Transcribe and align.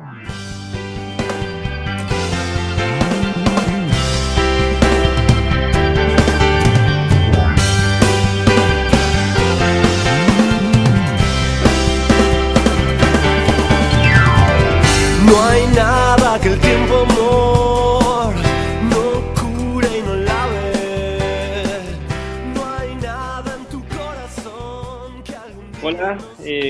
Bye. 0.00 0.59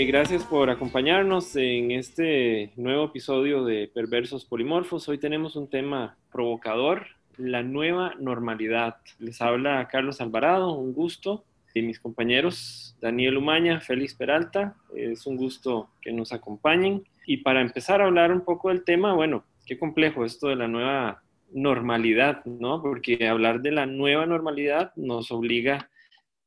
Eh, 0.00 0.06
gracias 0.06 0.44
por 0.44 0.70
acompañarnos 0.70 1.54
en 1.56 1.90
este 1.90 2.72
nuevo 2.76 3.04
episodio 3.04 3.64
de 3.66 3.86
Perversos 3.86 4.46
Polimorfos. 4.46 5.06
Hoy 5.10 5.18
tenemos 5.18 5.56
un 5.56 5.68
tema 5.68 6.16
provocador, 6.32 7.08
la 7.36 7.62
nueva 7.62 8.14
normalidad. 8.18 8.96
Les 9.18 9.42
habla 9.42 9.86
Carlos 9.92 10.22
Alvarado, 10.22 10.72
un 10.72 10.94
gusto. 10.94 11.44
Y 11.74 11.82
mis 11.82 12.00
compañeros 12.00 12.96
Daniel 13.02 13.36
Umaña, 13.36 13.80
Félix 13.80 14.14
Peralta, 14.14 14.74
es 14.96 15.26
un 15.26 15.36
gusto 15.36 15.90
que 16.00 16.12
nos 16.12 16.32
acompañen. 16.32 17.04
Y 17.26 17.36
para 17.36 17.60
empezar 17.60 18.00
a 18.00 18.06
hablar 18.06 18.32
un 18.32 18.40
poco 18.40 18.70
del 18.70 18.84
tema, 18.84 19.12
bueno, 19.12 19.44
qué 19.66 19.78
complejo 19.78 20.24
esto 20.24 20.48
de 20.48 20.56
la 20.56 20.66
nueva 20.66 21.22
normalidad, 21.52 22.42
¿no? 22.46 22.80
Porque 22.80 23.28
hablar 23.28 23.60
de 23.60 23.72
la 23.72 23.84
nueva 23.84 24.24
normalidad 24.24 24.94
nos 24.96 25.30
obliga 25.30 25.89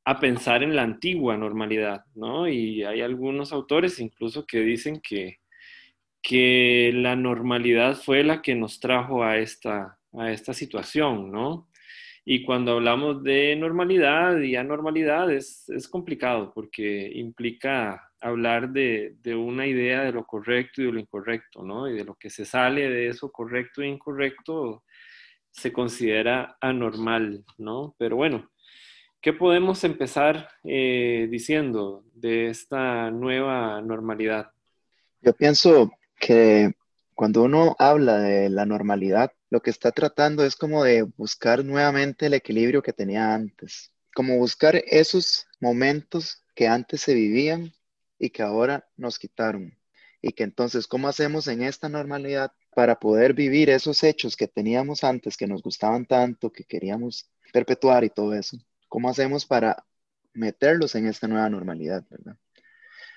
a 0.05 0.20
pensar 0.20 0.63
en 0.63 0.75
la 0.75 0.84
antigua 0.84 1.38
normalidad, 1.38 2.05
¿no? 2.16 2.48
Y 2.48 2.84
hay 2.84 3.02
algunos 3.02 3.53
autores 3.53 3.99
incluso 3.99 4.45
que 4.45 4.59
dicen 4.59 4.99
que, 5.02 5.39
que 6.21 6.91
la 6.93 7.16
normalidad 7.16 7.95
fue 7.95 8.23
la 8.23 8.41
que 8.41 8.55
nos 8.55 8.79
trajo 8.79 9.23
a 9.23 9.38
esta, 9.38 9.99
a 10.13 10.31
esta 10.31 10.54
situación, 10.54 11.31
¿no? 11.31 11.70
Y 12.26 12.43
cuando 12.43 12.74
hablamos 12.74 13.24
de 13.24 13.55
normalidad 13.57 14.40
y 14.40 14.55
anormalidad 14.55 15.31
es, 15.31 15.68
es 15.70 15.87
complicado 15.90 16.54
porque 16.54 17.12
implica 17.15 18.12
hablar 18.21 18.70
de, 18.70 19.18
de, 19.21 19.35
una 19.35 19.68
idea 19.68 20.04
de 20.04 20.13
lo 20.13 20.26
correcto 20.26 20.81
y 20.81 20.85
de 20.85 20.93
lo 20.93 20.99
incorrecto, 20.99 21.63
¿no? 21.63 21.90
Y 21.90 21.93
de 21.93 22.05
lo 22.05 22.15
que 22.15 22.29
se 22.29 22.46
sale 22.46 22.90
de 22.90 23.07
eso 23.09 23.31
correcto 23.31 23.81
e 23.81 23.87
incorrecto 23.87 24.84
se 25.51 25.74
considera 25.74 26.57
anormal, 26.62 27.43
¿no? 27.57 27.96
Pero 27.98 28.15
bueno, 28.15 28.49
¿Qué 29.24 29.32
podemos 29.32 29.85
empezar 29.85 30.49
eh, 30.66 31.29
diciendo 31.32 32.04
de 32.13 32.48
esta 32.48 33.10
nueva 33.10 33.82
normalidad? 33.82 34.52
Yo 35.21 35.32
pienso 35.32 35.93
que 36.20 36.74
cuando 37.15 37.43
uno 37.43 37.74
habla 37.80 38.18
de 38.18 38.49
la 38.49 38.65
normalidad, 38.65 39.32
lo 39.49 39.62
que 39.62 39.70
está 39.70 39.93
tratando 39.93 40.43
es 40.43 40.57
como 40.57 40.84
de 40.84 41.04
buscar 41.04 41.63
nuevamente 41.63 42.26
el 42.26 42.34
equilibrio 42.34 42.82
que 42.82 42.91
tenía 42.91 43.34
antes, 43.34 43.93
como 44.13 44.38
buscar 44.38 44.76
esos 44.88 45.48
momentos 45.62 46.43
que 46.54 46.68
antes 46.68 46.99
se 46.99 47.13
vivían 47.13 47.71
y 48.20 48.30
que 48.30 48.43
ahora 48.43 48.90
nos 48.98 49.20
quitaron. 49.20 49.74
Y 50.21 50.34
que 50.34 50.43
entonces, 50.43 50.85
¿cómo 50.85 51.08
hacemos 51.08 51.48
en 51.48 51.63
esta 51.63 51.87
normalidad 51.87 52.52
para 52.76 52.99
poder 52.99 53.34
vivir 53.34 53.70
esos 53.70 54.04
hechos 54.04 54.35
que 54.35 54.49
teníamos 54.49 55.05
antes, 55.05 55.37
que 55.37 55.48
nos 55.48 55.63
gustaban 55.63 56.05
tanto, 56.05 56.52
que 56.52 56.65
queríamos 56.65 57.30
perpetuar 57.54 58.04
y 58.04 58.10
todo 58.10 58.34
eso? 58.34 58.58
¿Cómo 58.94 59.10
hacemos 59.10 59.48
para 59.48 59.88
meterlos 60.36 60.94
en 60.94 61.08
esta 61.08 61.27
nueva 61.27 61.49
normalidad, 61.49 62.05
verdad? 62.12 62.38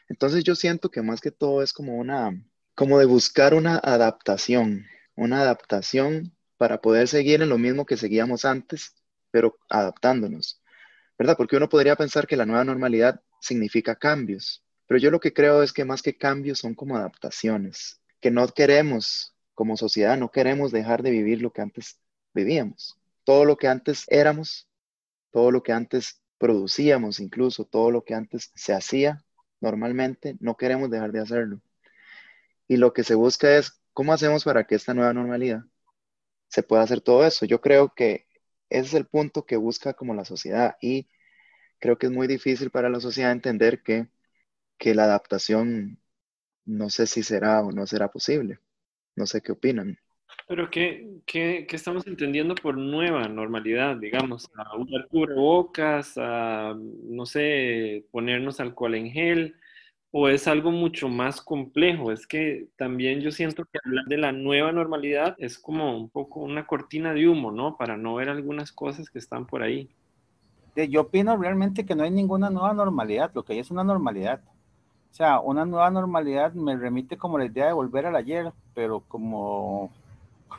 Entonces 0.08 0.42
yo 0.42 0.54
siento 0.54 0.90
que 0.90 1.02
más 1.02 1.20
que 1.20 1.30
todo 1.30 1.62
es 1.62 1.74
como 1.74 1.98
una, 1.98 2.42
como 2.74 2.98
de 2.98 3.04
buscar 3.04 3.52
una 3.52 3.76
adaptación, 3.76 4.86
una 5.16 5.42
adaptación 5.42 6.34
para 6.56 6.80
poder 6.80 7.08
seguir 7.08 7.42
en 7.42 7.50
lo 7.50 7.58
mismo 7.58 7.84
que 7.84 7.98
seguíamos 7.98 8.46
antes, 8.46 8.94
pero 9.30 9.58
adaptándonos, 9.68 10.62
¿verdad? 11.18 11.36
Porque 11.36 11.58
uno 11.58 11.68
podría 11.68 11.94
pensar 11.94 12.26
que 12.26 12.38
la 12.38 12.46
nueva 12.46 12.64
normalidad 12.64 13.20
significa 13.42 13.96
cambios, 13.96 14.64
pero 14.86 14.98
yo 14.98 15.10
lo 15.10 15.20
que 15.20 15.34
creo 15.34 15.62
es 15.62 15.74
que 15.74 15.84
más 15.84 16.00
que 16.00 16.16
cambios 16.16 16.58
son 16.58 16.74
como 16.74 16.96
adaptaciones, 16.96 18.00
que 18.22 18.30
no 18.30 18.48
queremos, 18.48 19.34
como 19.52 19.76
sociedad, 19.76 20.16
no 20.16 20.30
queremos 20.30 20.72
dejar 20.72 21.02
de 21.02 21.10
vivir 21.10 21.42
lo 21.42 21.52
que 21.52 21.60
antes 21.60 22.00
vivíamos. 22.32 22.96
Todo 23.24 23.44
lo 23.44 23.58
que 23.58 23.68
antes 23.68 24.06
éramos, 24.08 24.66
todo 25.36 25.50
lo 25.50 25.62
que 25.62 25.72
antes 25.72 26.22
producíamos, 26.38 27.20
incluso 27.20 27.66
todo 27.66 27.90
lo 27.90 28.04
que 28.04 28.14
antes 28.14 28.50
se 28.54 28.72
hacía 28.72 29.22
normalmente, 29.60 30.34
no 30.40 30.56
queremos 30.56 30.90
dejar 30.90 31.12
de 31.12 31.20
hacerlo. 31.20 31.60
Y 32.66 32.78
lo 32.78 32.94
que 32.94 33.04
se 33.04 33.14
busca 33.14 33.54
es, 33.58 33.82
¿cómo 33.92 34.14
hacemos 34.14 34.44
para 34.44 34.66
que 34.66 34.76
esta 34.76 34.94
nueva 34.94 35.12
normalidad 35.12 35.62
se 36.48 36.62
pueda 36.62 36.84
hacer 36.84 37.02
todo 37.02 37.26
eso? 37.26 37.44
Yo 37.44 37.60
creo 37.60 37.92
que 37.94 38.26
ese 38.70 38.86
es 38.86 38.94
el 38.94 39.06
punto 39.06 39.44
que 39.44 39.58
busca 39.58 39.92
como 39.92 40.14
la 40.14 40.24
sociedad 40.24 40.78
y 40.80 41.06
creo 41.80 41.98
que 41.98 42.06
es 42.06 42.12
muy 42.12 42.28
difícil 42.28 42.70
para 42.70 42.88
la 42.88 43.00
sociedad 43.00 43.30
entender 43.30 43.82
que, 43.82 44.08
que 44.78 44.94
la 44.94 45.04
adaptación 45.04 46.00
no 46.64 46.88
sé 46.88 47.06
si 47.06 47.22
será 47.22 47.60
o 47.60 47.72
no 47.72 47.86
será 47.86 48.10
posible. 48.10 48.60
No 49.16 49.26
sé 49.26 49.42
qué 49.42 49.52
opinan. 49.52 49.98
Pero 50.48 50.70
¿qué, 50.70 51.08
qué, 51.26 51.66
qué 51.68 51.76
estamos 51.76 52.06
entendiendo 52.06 52.54
por 52.54 52.78
nueva 52.78 53.26
normalidad? 53.28 53.96
Digamos, 53.96 54.48
a 54.56 54.76
usar 54.76 55.08
cubrebocas, 55.08 56.14
a, 56.16 56.76
no 56.76 57.26
sé, 57.26 58.04
ponernos 58.12 58.60
alcohol 58.60 58.94
en 58.94 59.10
gel, 59.10 59.56
o 60.12 60.28
es 60.28 60.46
algo 60.46 60.70
mucho 60.70 61.08
más 61.08 61.40
complejo. 61.42 62.12
Es 62.12 62.26
que 62.26 62.68
también 62.76 63.20
yo 63.20 63.32
siento 63.32 63.64
que 63.64 63.78
hablar 63.84 64.04
de 64.06 64.18
la 64.18 64.32
nueva 64.32 64.70
normalidad 64.70 65.34
es 65.38 65.58
como 65.58 65.96
un 65.96 66.08
poco 66.08 66.40
una 66.40 66.66
cortina 66.66 67.12
de 67.12 67.28
humo, 67.28 67.50
¿no? 67.50 67.76
Para 67.76 67.96
no 67.96 68.14
ver 68.14 68.28
algunas 68.28 68.70
cosas 68.72 69.10
que 69.10 69.18
están 69.18 69.46
por 69.46 69.62
ahí. 69.62 69.88
Yo 70.90 71.02
opino 71.02 71.36
realmente 71.36 71.86
que 71.86 71.94
no 71.94 72.04
hay 72.04 72.10
ninguna 72.10 72.50
nueva 72.50 72.72
normalidad, 72.74 73.32
lo 73.34 73.44
que 73.44 73.54
hay 73.54 73.58
es 73.60 73.70
una 73.70 73.82
normalidad. 73.82 74.42
O 75.10 75.14
sea, 75.14 75.40
una 75.40 75.64
nueva 75.64 75.90
normalidad 75.90 76.52
me 76.52 76.76
remite 76.76 77.16
como 77.16 77.38
la 77.38 77.46
idea 77.46 77.66
de 77.66 77.72
volver 77.72 78.06
al 78.06 78.16
ayer, 78.16 78.52
pero 78.74 79.00
como 79.00 79.90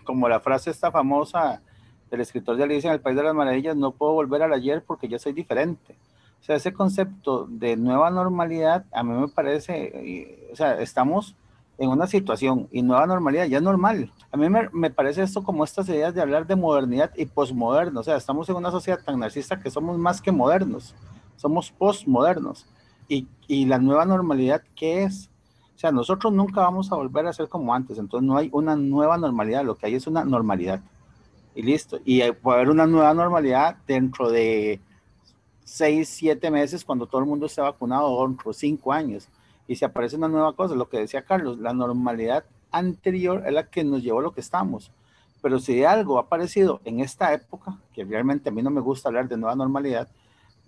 como 0.03 0.29
la 0.29 0.39
frase 0.39 0.69
esta 0.69 0.91
famosa 0.91 1.61
del 2.09 2.21
escritor 2.21 2.55
de 2.57 2.63
Alicia 2.63 2.89
en 2.89 2.93
el 2.93 3.01
País 3.01 3.17
de 3.17 3.23
las 3.23 3.35
Maravillas, 3.35 3.75
no 3.75 3.91
puedo 3.91 4.13
volver 4.13 4.41
al 4.41 4.53
ayer 4.53 4.83
porque 4.85 5.07
ya 5.07 5.19
soy 5.19 5.33
diferente. 5.33 5.95
O 6.39 6.43
sea, 6.43 6.55
ese 6.55 6.73
concepto 6.73 7.45
de 7.49 7.75
nueva 7.75 8.09
normalidad 8.09 8.85
a 8.91 9.03
mí 9.03 9.13
me 9.13 9.27
parece, 9.27 10.49
o 10.51 10.55
sea, 10.55 10.79
estamos 10.79 11.35
en 11.77 11.89
una 11.89 12.07
situación 12.07 12.67
y 12.71 12.81
nueva 12.81 13.05
normalidad 13.05 13.45
ya 13.45 13.57
es 13.57 13.63
normal. 13.63 14.11
A 14.31 14.37
mí 14.37 14.47
me, 14.49 14.89
parece 14.89 15.23
esto 15.23 15.43
como 15.43 15.63
estas 15.63 15.87
ideas 15.89 16.13
de 16.13 16.21
hablar 16.21 16.47
de 16.47 16.55
modernidad 16.55 17.11
y 17.15 17.25
posmoderno. 17.25 17.99
O 17.99 18.03
sea, 18.03 18.17
estamos 18.17 18.49
en 18.49 18.55
una 18.55 18.71
sociedad 18.71 18.99
tan 19.03 19.19
narcisista 19.19 19.59
que 19.59 19.69
somos 19.69 19.97
más 19.97 20.21
que 20.21 20.31
modernos, 20.31 20.95
somos 21.35 21.71
postmodernos. 21.71 22.65
Y, 23.07 23.27
y 23.47 23.65
la 23.65 23.77
nueva 23.77 24.05
normalidad, 24.05 24.61
¿qué 24.75 25.03
es? 25.03 25.29
O 25.77 25.79
sea, 25.79 25.91
nosotros 25.91 26.33
nunca 26.33 26.61
vamos 26.61 26.91
a 26.91 26.95
volver 26.95 27.27
a 27.27 27.33
ser 27.33 27.49
como 27.49 27.71
antes, 27.71 27.99
entonces 27.99 28.27
no 28.27 28.35
hay 28.35 28.49
una 28.51 28.75
nueva 28.75 29.15
normalidad, 29.15 29.63
lo 29.63 29.75
que 29.75 29.85
hay 29.85 29.93
es 29.93 30.07
una 30.07 30.25
normalidad. 30.25 30.81
Y 31.53 31.61
listo. 31.61 31.99
Y 32.03 32.19
puede 32.31 32.57
haber 32.57 32.71
una 32.71 32.88
nueva 32.88 33.13
normalidad 33.13 33.77
dentro 33.85 34.31
de 34.31 34.81
seis, 35.63 36.09
siete 36.09 36.49
meses 36.49 36.83
cuando 36.83 37.05
todo 37.05 37.21
el 37.21 37.27
mundo 37.27 37.45
esté 37.45 37.61
vacunado, 37.61 38.07
o 38.07 38.27
dentro 38.27 38.49
de 38.49 38.57
cinco 38.57 38.91
años. 38.91 39.29
Y 39.67 39.75
si 39.75 39.85
aparece 39.85 40.15
una 40.15 40.27
nueva 40.27 40.53
cosa, 40.53 40.73
lo 40.73 40.89
que 40.89 40.97
decía 40.97 41.21
Carlos, 41.21 41.59
la 41.59 41.73
normalidad 41.73 42.44
anterior 42.71 43.44
es 43.45 43.53
la 43.53 43.69
que 43.69 43.83
nos 43.83 44.01
llevó 44.01 44.17
a 44.17 44.23
lo 44.23 44.31
que 44.31 44.41
estamos. 44.41 44.91
Pero 45.44 45.59
si 45.59 45.83
algo 45.83 46.17
ha 46.17 46.21
aparecido 46.21 46.81
en 46.85 47.01
esta 47.01 47.31
época, 47.33 47.77
que 47.94 48.03
realmente 48.03 48.49
a 48.49 48.51
mí 48.51 48.63
no 48.63 48.71
me 48.71 48.81
gusta 48.81 49.09
hablar 49.09 49.27
de 49.27 49.38
nueva 49.38 49.55
normalidad, 49.55 50.07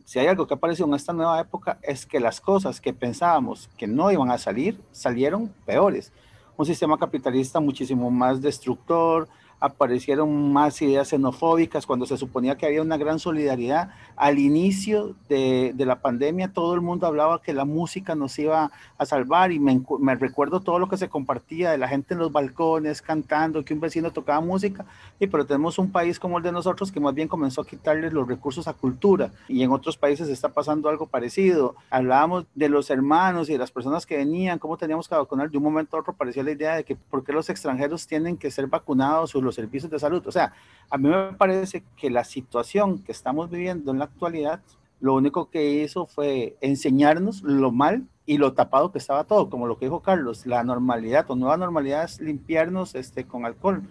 si 0.06 0.20
hay 0.20 0.28
algo 0.28 0.48
que 0.48 0.54
ha 0.54 0.58
aparecido 0.58 0.88
en 0.88 0.96
esta 0.96 1.14
nueva 1.14 1.40
época 1.40 1.78
es 1.82 2.06
que 2.06 2.20
las 2.20 2.42
cosas 2.42 2.82
que 2.82 2.94
pensábamos 2.94 3.70
que 3.78 3.88
no 3.88 4.12
iban 4.12 4.32
a 4.32 4.38
salir, 4.38 4.80
salieron 4.92 5.54
peores. 5.66 6.12
Un 6.58 6.66
sistema 6.66 6.98
capitalista 6.98 7.60
muchísimo 7.60 8.10
más 8.12 8.42
destructor, 8.42 9.28
aparecieron 9.60 10.54
más 10.54 10.82
ideas 10.82 11.10
xenofóbicas 11.10 11.86
cuando 11.86 12.06
se 12.06 12.18
suponía 12.18 12.58
que 12.58 12.66
había 12.66 12.82
una 12.82 12.98
gran 12.98 13.20
solidaridad. 13.20 13.92
Al 14.16 14.40
inicio 14.40 15.16
de, 15.28 15.74
de 15.76 15.86
la 15.86 16.02
pandemia 16.02 16.54
todo 16.54 16.74
el 16.74 16.82
mundo 16.82 17.08
hablaba 17.08 17.42
que 17.42 17.54
la 17.54 17.66
música 17.66 18.16
nos 18.16 18.38
iba 18.40 18.72
a 18.98 19.06
salvar 19.06 19.52
y 19.52 19.60
me, 19.60 19.82
me, 20.00 20.16
recuerdo 20.16 20.60
todo 20.62 20.80
lo 20.80 20.90
que 20.90 20.98
se 20.98 21.10
compartía 21.10 21.72
de 21.72 21.78
la 21.78 21.88
gente 21.88 22.14
en 22.14 22.20
los 22.20 22.32
balcones 22.32 23.02
cantando, 23.02 23.64
que 23.64 23.74
un 23.74 23.80
vecino 23.80 24.12
tocaba 24.12 24.42
música, 24.42 24.86
y 25.20 25.28
pero 25.28 25.46
tenemos 25.46 25.80
un 25.80 25.92
país 25.92 26.20
como 26.20 26.38
el 26.38 26.44
de 26.44 26.52
nosotros 26.52 26.92
que 26.92 27.00
más 27.00 27.14
bien 27.14 27.28
comenzó 27.28 27.62
a 27.62 27.66
quitarle 27.68 28.12
los 28.12 28.28
recursos 28.28 28.68
a 28.68 28.74
cultura 28.74 29.32
y 29.48 29.64
en 29.64 29.72
otros 29.72 29.98
países 29.98 30.30
está 30.30 30.50
pasando 30.50 30.90
algo 30.90 31.08
parecido. 31.08 31.76
Hablábamos 31.90 32.46
de 32.56 32.70
los 32.70 32.90
hermanos 32.90 33.50
y 33.50 33.54
de 33.54 33.60
las 33.60 33.72
personas 33.72 34.06
que 34.06 34.18
venían, 34.18 34.60
cómo 34.60 34.78
teníamos 34.78 35.08
que 35.08 35.16
vacunar. 35.16 35.50
De 35.50 35.58
un 35.58 35.64
momento 35.64 35.98
a 35.98 36.02
otro 36.02 36.14
parecía 36.14 36.44
la 36.44 36.52
idea 36.52 36.76
de 36.76 36.84
que 36.84 36.96
por 36.96 37.24
qué 37.24 37.34
los 37.34 37.50
extranjeros 37.50 38.08
tienen 38.08 38.38
que 38.38 38.52
ser 38.52 38.68
vacunados 38.68 39.36
o 39.36 39.42
los 39.50 39.56
servicios 39.56 39.92
de 39.92 40.00
salud. 40.00 40.26
O 40.26 40.32
sea, 40.32 40.54
a 40.90 40.98
mí 40.98 41.10
me 41.10 41.34
parece 41.34 41.84
que 41.98 42.10
la 42.10 42.24
situación 42.24 43.04
que 43.04 43.12
estamos 43.12 43.50
viviendo 43.50 43.92
en 43.92 44.00
la 44.00 44.06
actualidad, 44.06 44.62
lo 45.00 45.16
único 45.16 45.50
que 45.50 45.84
hizo 45.84 46.06
fue 46.06 46.56
enseñarnos 46.62 47.42
lo 47.42 47.72
mal 47.72 48.08
y 48.26 48.38
lo 48.38 48.54
tapado 48.54 48.92
que 48.92 49.00
estaba 49.00 49.24
todo, 49.24 49.50
como 49.50 49.66
lo 49.66 49.78
que 49.78 49.86
dijo 49.86 50.02
Carlos, 50.02 50.46
la 50.46 50.64
normalidad 50.64 51.26
o 51.30 51.36
nueva 51.36 51.58
normalidad 51.58 52.04
es 52.04 52.22
limpiarnos 52.22 52.94
este, 52.94 53.26
con 53.26 53.46
alcohol. 53.46 53.82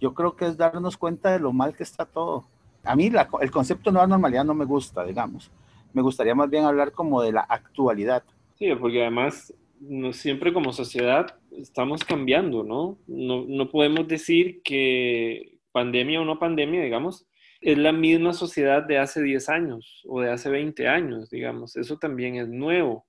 Yo 0.00 0.14
creo 0.14 0.34
que 0.34 0.46
es 0.46 0.56
darnos 0.56 0.96
cuenta 0.96 1.30
de 1.30 1.38
lo 1.38 1.52
mal 1.52 1.76
que 1.76 1.82
está 1.82 2.06
todo. 2.06 2.44
A 2.84 2.96
mí 2.96 3.12
el 3.40 3.50
concepto 3.50 3.92
nueva 3.92 4.06
normalidad 4.06 4.44
no 4.44 4.54
me 4.54 4.64
gusta, 4.64 5.04
digamos. 5.04 5.50
Me 5.92 6.02
gustaría 6.02 6.34
más 6.34 6.48
bien 6.48 6.64
hablar 6.64 6.92
como 6.92 7.22
de 7.22 7.32
la 7.32 7.42
actualidad. 7.42 8.22
Sí, 8.58 8.74
porque 8.74 9.02
además 9.02 9.52
no, 9.88 10.12
siempre 10.12 10.52
como 10.52 10.72
sociedad 10.72 11.38
estamos 11.50 12.04
cambiando, 12.04 12.62
¿no? 12.62 12.98
¿no? 13.06 13.44
No 13.46 13.70
podemos 13.70 14.06
decir 14.06 14.62
que 14.62 15.58
pandemia 15.72 16.20
o 16.20 16.24
no 16.24 16.38
pandemia, 16.38 16.82
digamos, 16.82 17.26
es 17.60 17.78
la 17.78 17.92
misma 17.92 18.32
sociedad 18.32 18.82
de 18.82 18.98
hace 18.98 19.22
10 19.22 19.48
años 19.48 20.02
o 20.06 20.20
de 20.20 20.30
hace 20.30 20.50
20 20.50 20.88
años, 20.88 21.30
digamos. 21.30 21.76
Eso 21.76 21.98
también 21.98 22.36
es 22.36 22.48
nuevo. 22.48 23.06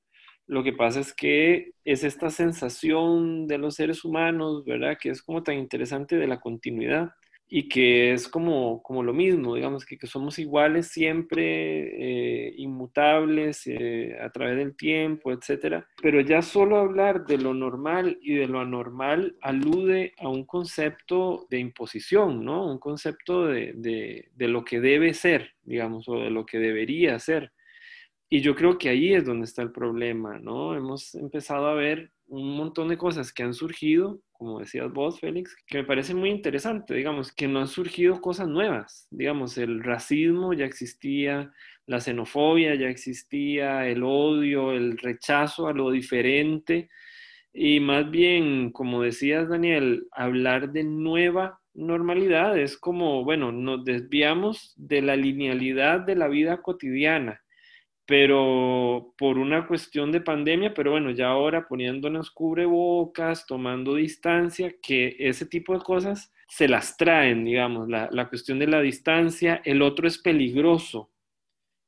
Lo 0.47 0.63
que 0.63 0.73
pasa 0.73 0.99
es 0.99 1.13
que 1.13 1.71
es 1.85 2.03
esta 2.03 2.29
sensación 2.29 3.47
de 3.47 3.57
los 3.57 3.75
seres 3.75 4.03
humanos, 4.03 4.65
¿verdad? 4.65 4.97
Que 4.99 5.09
es 5.09 5.21
como 5.21 5.43
tan 5.43 5.55
interesante 5.55 6.17
de 6.17 6.27
la 6.27 6.39
continuidad 6.39 7.11
y 7.47 7.69
que 7.69 8.13
es 8.13 8.27
como, 8.27 8.81
como 8.81 9.03
lo 9.03 9.13
mismo, 9.13 9.55
digamos, 9.55 9.85
que, 9.85 9.97
que 9.97 10.07
somos 10.07 10.39
iguales 10.39 10.87
siempre, 10.87 12.47
eh, 12.47 12.53
inmutables 12.57 13.67
eh, 13.67 14.17
a 14.19 14.31
través 14.31 14.57
del 14.57 14.75
tiempo, 14.75 15.31
etcétera. 15.31 15.87
Pero 16.01 16.21
ya 16.21 16.41
solo 16.41 16.77
hablar 16.77 17.25
de 17.25 17.37
lo 17.37 17.53
normal 17.53 18.17
y 18.21 18.33
de 18.35 18.47
lo 18.47 18.59
anormal 18.59 19.35
alude 19.41 20.13
a 20.17 20.29
un 20.29 20.45
concepto 20.45 21.45
de 21.49 21.59
imposición, 21.59 22.43
¿no? 22.43 22.65
Un 22.65 22.79
concepto 22.79 23.45
de, 23.45 23.73
de, 23.75 24.29
de 24.33 24.47
lo 24.47 24.63
que 24.63 24.79
debe 24.79 25.13
ser, 25.13 25.51
digamos, 25.63 26.07
o 26.09 26.19
de 26.19 26.31
lo 26.31 26.45
que 26.45 26.57
debería 26.57 27.19
ser. 27.19 27.51
Y 28.29 28.41
yo 28.41 28.55
creo 28.55 28.79
que 28.79 28.89
ahí 28.89 29.13
es 29.13 29.25
donde 29.25 29.45
está 29.45 29.61
el 29.61 29.71
problema, 29.71 30.39
¿no? 30.39 30.75
Hemos 30.75 31.13
empezado 31.13 31.67
a 31.67 31.75
ver 31.75 32.12
un 32.27 32.57
montón 32.57 32.87
de 32.87 32.97
cosas 32.97 33.31
que 33.33 33.43
han 33.43 33.53
surgido, 33.53 34.21
como 34.31 34.59
decías 34.59 34.91
vos, 34.91 35.19
Félix, 35.19 35.55
que 35.67 35.79
me 35.79 35.83
parece 35.83 36.13
muy 36.13 36.29
interesante, 36.29 36.93
digamos, 36.93 37.31
que 37.31 37.47
no 37.47 37.59
han 37.59 37.67
surgido 37.67 38.21
cosas 38.21 38.47
nuevas, 38.47 39.07
digamos, 39.11 39.57
el 39.57 39.83
racismo 39.83 40.53
ya 40.53 40.65
existía, 40.65 41.51
la 41.85 41.99
xenofobia 41.99 42.75
ya 42.75 42.87
existía, 42.87 43.87
el 43.87 44.03
odio, 44.03 44.71
el 44.71 44.97
rechazo 44.97 45.67
a 45.67 45.73
lo 45.73 45.91
diferente, 45.91 46.89
y 47.53 47.79
más 47.79 48.09
bien, 48.09 48.71
como 48.71 49.03
decías, 49.03 49.47
Daniel, 49.47 50.07
hablar 50.11 50.71
de 50.71 50.83
nueva 50.83 51.59
normalidad 51.75 52.57
es 52.57 52.77
como, 52.77 53.23
bueno, 53.23 53.51
nos 53.51 53.83
desviamos 53.85 54.73
de 54.75 55.01
la 55.01 55.15
linealidad 55.15 55.99
de 55.99 56.15
la 56.15 56.27
vida 56.27 56.61
cotidiana 56.61 57.42
pero 58.05 59.13
por 59.17 59.37
una 59.37 59.65
cuestión 59.67 60.11
de 60.11 60.21
pandemia, 60.21 60.73
pero 60.73 60.91
bueno, 60.91 61.11
ya 61.11 61.29
ahora 61.29 61.67
poniéndonos 61.67 62.31
cubrebocas, 62.31 63.45
tomando 63.45 63.95
distancia, 63.95 64.75
que 64.81 65.15
ese 65.19 65.45
tipo 65.45 65.73
de 65.73 65.83
cosas 65.83 66.33
se 66.47 66.67
las 66.67 66.97
traen, 66.97 67.45
digamos, 67.45 67.87
la, 67.89 68.09
la 68.11 68.27
cuestión 68.27 68.59
de 68.59 68.67
la 68.67 68.81
distancia, 68.81 69.61
el 69.63 69.81
otro 69.81 70.07
es 70.07 70.17
peligroso, 70.17 71.11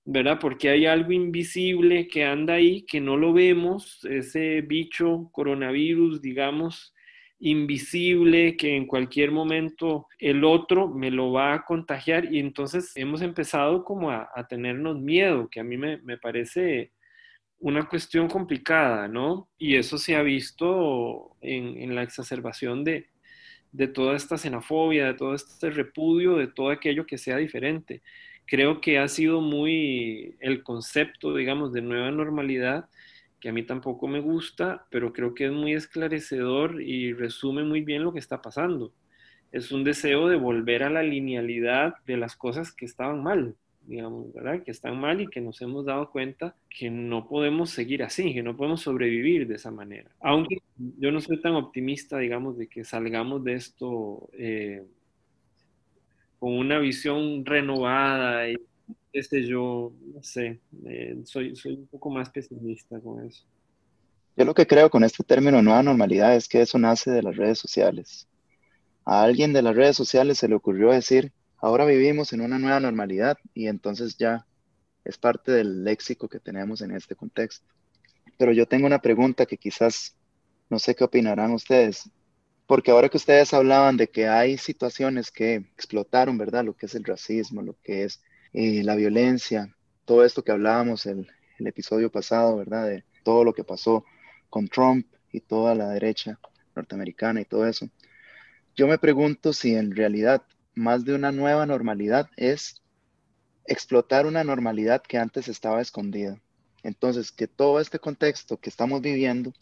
¿verdad? 0.06 0.39
Porque 0.39 0.69
hay 0.69 0.85
algo 0.85 1.12
invisible 1.12 2.07
que 2.07 2.23
anda 2.23 2.56
ahí, 2.56 2.83
que 2.83 3.01
no 3.01 3.17
lo 3.17 3.33
vemos, 3.33 4.03
ese 4.06 4.62
bicho 4.62 5.29
coronavirus, 5.33 6.21
digamos, 6.21 6.94
invisible 7.45 8.57
que 8.57 8.75
en 8.75 8.88
cualquier 8.88 9.30
momento 9.31 10.07
el 10.18 10.44
otro 10.44 10.88
me 10.88 11.12
lo 11.12 11.31
va 11.31 11.53
a 11.53 11.63
contagiar 11.63 12.33
y 12.33 12.39
entonces 12.39 12.92
hemos 12.95 13.21
empezado 13.21 13.83
como 13.83 14.09
a, 14.09 14.27
tenernos 14.50 15.00
miedo, 15.00 15.47
que 15.51 15.59
a 15.59 15.63
mí 15.63 15.77
me, 15.77 16.18
parece 16.18 16.92
una 17.59 17.88
cuestión 17.88 18.27
complicada, 18.27 19.07
¿no? 19.07 19.47
Y 19.59 19.75
eso 19.75 20.00
se 20.00 20.15
ha 20.15 20.24
visto 20.24 21.38
en, 21.39 21.94
la 21.94 22.01
exacerbación 22.01 22.83
de, 22.83 23.09
de 23.71 23.88
toda 23.89 24.15
esta 24.15 24.39
xenofobia, 24.39 25.06
de 25.06 25.13
todo 25.13 25.36
este 25.36 25.69
repudio, 25.69 26.38
de 26.38 26.48
todo 26.48 26.71
aquello 26.71 27.06
que 27.06 27.19
sea 27.19 27.38
diferente. 27.38 28.01
Creo 28.48 28.81
que 28.81 28.98
ha 28.98 29.07
sido 29.07 29.41
muy 29.41 30.36
el 30.39 30.63
concepto, 30.63 31.36
digamos, 31.36 31.74
de 31.74 31.83
nueva 31.83 32.09
normalidad 32.09 32.89
a 33.47 33.53
mí 33.53 33.63
tampoco 33.63 34.07
me 34.07 34.19
gusta, 34.19 34.86
pero 34.89 35.13
creo 35.13 35.33
que 35.33 35.45
es 35.45 35.51
muy 35.51 35.74
esclarecedor 35.74 36.81
y 36.81 37.13
resume 37.13 37.63
muy 37.63 37.81
bien 37.81 38.03
lo 38.03 38.13
que 38.13 38.19
está 38.19 38.42
pasando. 38.42 38.92
Es 39.51 39.71
un 39.71 39.83
deseo 39.83 40.27
de 40.27 40.36
volver 40.36 40.83
a 40.83 40.89
la 40.89 41.03
linealidad 41.03 41.95
de 42.06 42.18
las 42.18 42.36
cosas 42.36 42.71
que 42.71 42.86
estaban 42.86 43.24
mal, 43.24 43.56
digamos, 43.88 44.33
¿verdad? 44.33 44.63
Que 44.63 44.71
están 44.71 45.00
mal 45.00 45.21
y 45.21 45.27
que 45.27 45.42
nos 45.42 45.62
hemos 45.62 45.86
dado 45.86 46.09
cuenta 46.12 46.56
que 46.69 46.89
no 46.89 47.27
podemos 47.27 47.69
seguir 47.69 48.03
así, 48.03 48.33
que 48.33 48.44
no 48.44 48.57
podemos 48.57 48.81
sobrevivir 48.81 49.48
de 49.48 49.56
esa 49.56 49.71
manera. 49.71 50.12
Aunque 50.19 50.57
yo 50.77 51.12
no 51.12 51.21
soy 51.21 51.39
tan 51.39 51.56
optimista, 51.56 52.18
digamos, 52.18 52.57
de 52.57 52.68
que 52.68 52.83
salgamos 52.83 53.44
de 53.44 53.53
esto 53.53 54.30
eh, 54.33 54.83
con 56.39 56.53
una 56.53 56.80
visión 56.80 57.45
renovada 57.45 58.50
y 58.50 58.57
este 59.19 59.45
yo, 59.45 59.94
no 60.13 60.21
sé, 60.21 60.59
eh, 60.85 61.17
soy, 61.23 61.56
soy 61.56 61.73
un 61.73 61.88
poco 61.88 62.09
más 62.09 62.29
pesimista 62.29 63.00
con 63.00 63.25
eso. 63.25 63.45
Yo 64.35 64.44
lo 64.44 64.53
que 64.53 64.67
creo 64.67 64.89
con 64.89 65.06
este 65.06 65.23
término 65.23 65.62
nueva 65.62 65.81
normalidad 65.81 66.35
es 66.35 66.50
que 66.50 66.62
eso 66.62 66.77
nace 66.77 67.12
de 67.12 67.23
las 67.23 67.38
redes 67.38 67.57
sociales. 67.57 68.27
A 69.06 69.23
alguien 69.23 69.53
de 69.53 69.62
las 69.62 69.73
redes 69.73 69.95
sociales 69.95 70.38
se 70.38 70.50
le 70.50 70.56
ocurrió 70.56 70.91
decir, 70.91 71.31
ahora 71.57 71.85
vivimos 71.85 72.33
en 72.33 72.41
una 72.41 72.59
nueva 72.59 72.81
normalidad 72.81 73.38
y 73.53 73.67
entonces 73.67 74.17
ya 74.17 74.45
es 75.06 75.17
parte 75.17 75.53
del 75.53 75.85
léxico 75.85 76.27
que 76.27 76.41
tenemos 76.41 76.81
en 76.81 76.91
este 76.91 77.15
contexto. 77.15 77.65
Pero 78.38 78.51
yo 78.51 78.65
tengo 78.65 78.85
una 78.85 79.00
pregunta 79.00 79.45
que 79.45 79.57
quizás 79.57 80.17
no 80.69 80.77
sé 80.77 80.94
qué 80.94 81.06
opinarán 81.06 81.53
ustedes, 81.53 82.09
porque 82.67 82.91
ahora 82.91 83.07
que 83.07 83.17
ustedes 83.17 83.53
hablaban 83.53 83.95
de 83.95 84.09
que 84.09 84.27
hay 84.27 84.57
situaciones 84.57 85.31
que 85.31 85.56
explotaron, 85.56 86.38
¿verdad? 86.38 86.65
Lo 86.65 86.75
que 86.75 86.88
es 86.88 86.95
el 86.95 87.06
racismo, 87.06 87.62
lo 87.62 87.77
que 87.81 88.03
es 88.03 88.21
eh, 88.56 88.84
la 88.84 88.96
violencia, 88.96 89.75
todo 90.06 90.24
esto 90.24 90.42
que 90.42 90.54
hablábamos 90.54 91.06
el, 91.06 91.28
el 91.60 91.68
episodio 91.68 92.10
pasado, 92.10 92.56
¿verdad? 92.56 92.88
De 92.88 93.04
todo 93.24 93.44
lo 93.44 93.54
que 93.54 93.66
pasó 93.66 94.06
con 94.50 94.69
Trump 94.69 95.06
y 95.30 95.42
toda 95.42 95.75
la 95.75 95.90
derecha 95.90 96.40
norteamericana 96.74 97.42
y 97.42 97.46
todo 97.46 97.68
eso. 97.68 97.90
Yo 98.74 98.88
me 98.88 98.98
pregunto 98.98 99.52
si 99.52 99.75
en 99.75 99.94
realidad 99.94 100.42
más 100.74 101.04
de 101.04 101.16
una 101.16 101.34
nueva 101.34 101.66
normalidad 101.66 102.30
es 102.38 102.81
explotar 103.66 104.25
una 104.25 104.46
normalidad 104.46 105.01
que 105.01 105.18
antes 105.18 105.50
estaba 105.50 105.81
escondida. 105.81 106.40
Entonces, 106.81 107.34
que 107.34 107.48
todo 107.48 107.81
este 107.81 108.00
contexto 108.00 108.58
que 108.58 108.69
estamos 108.69 109.01
viviendo, 109.01 109.54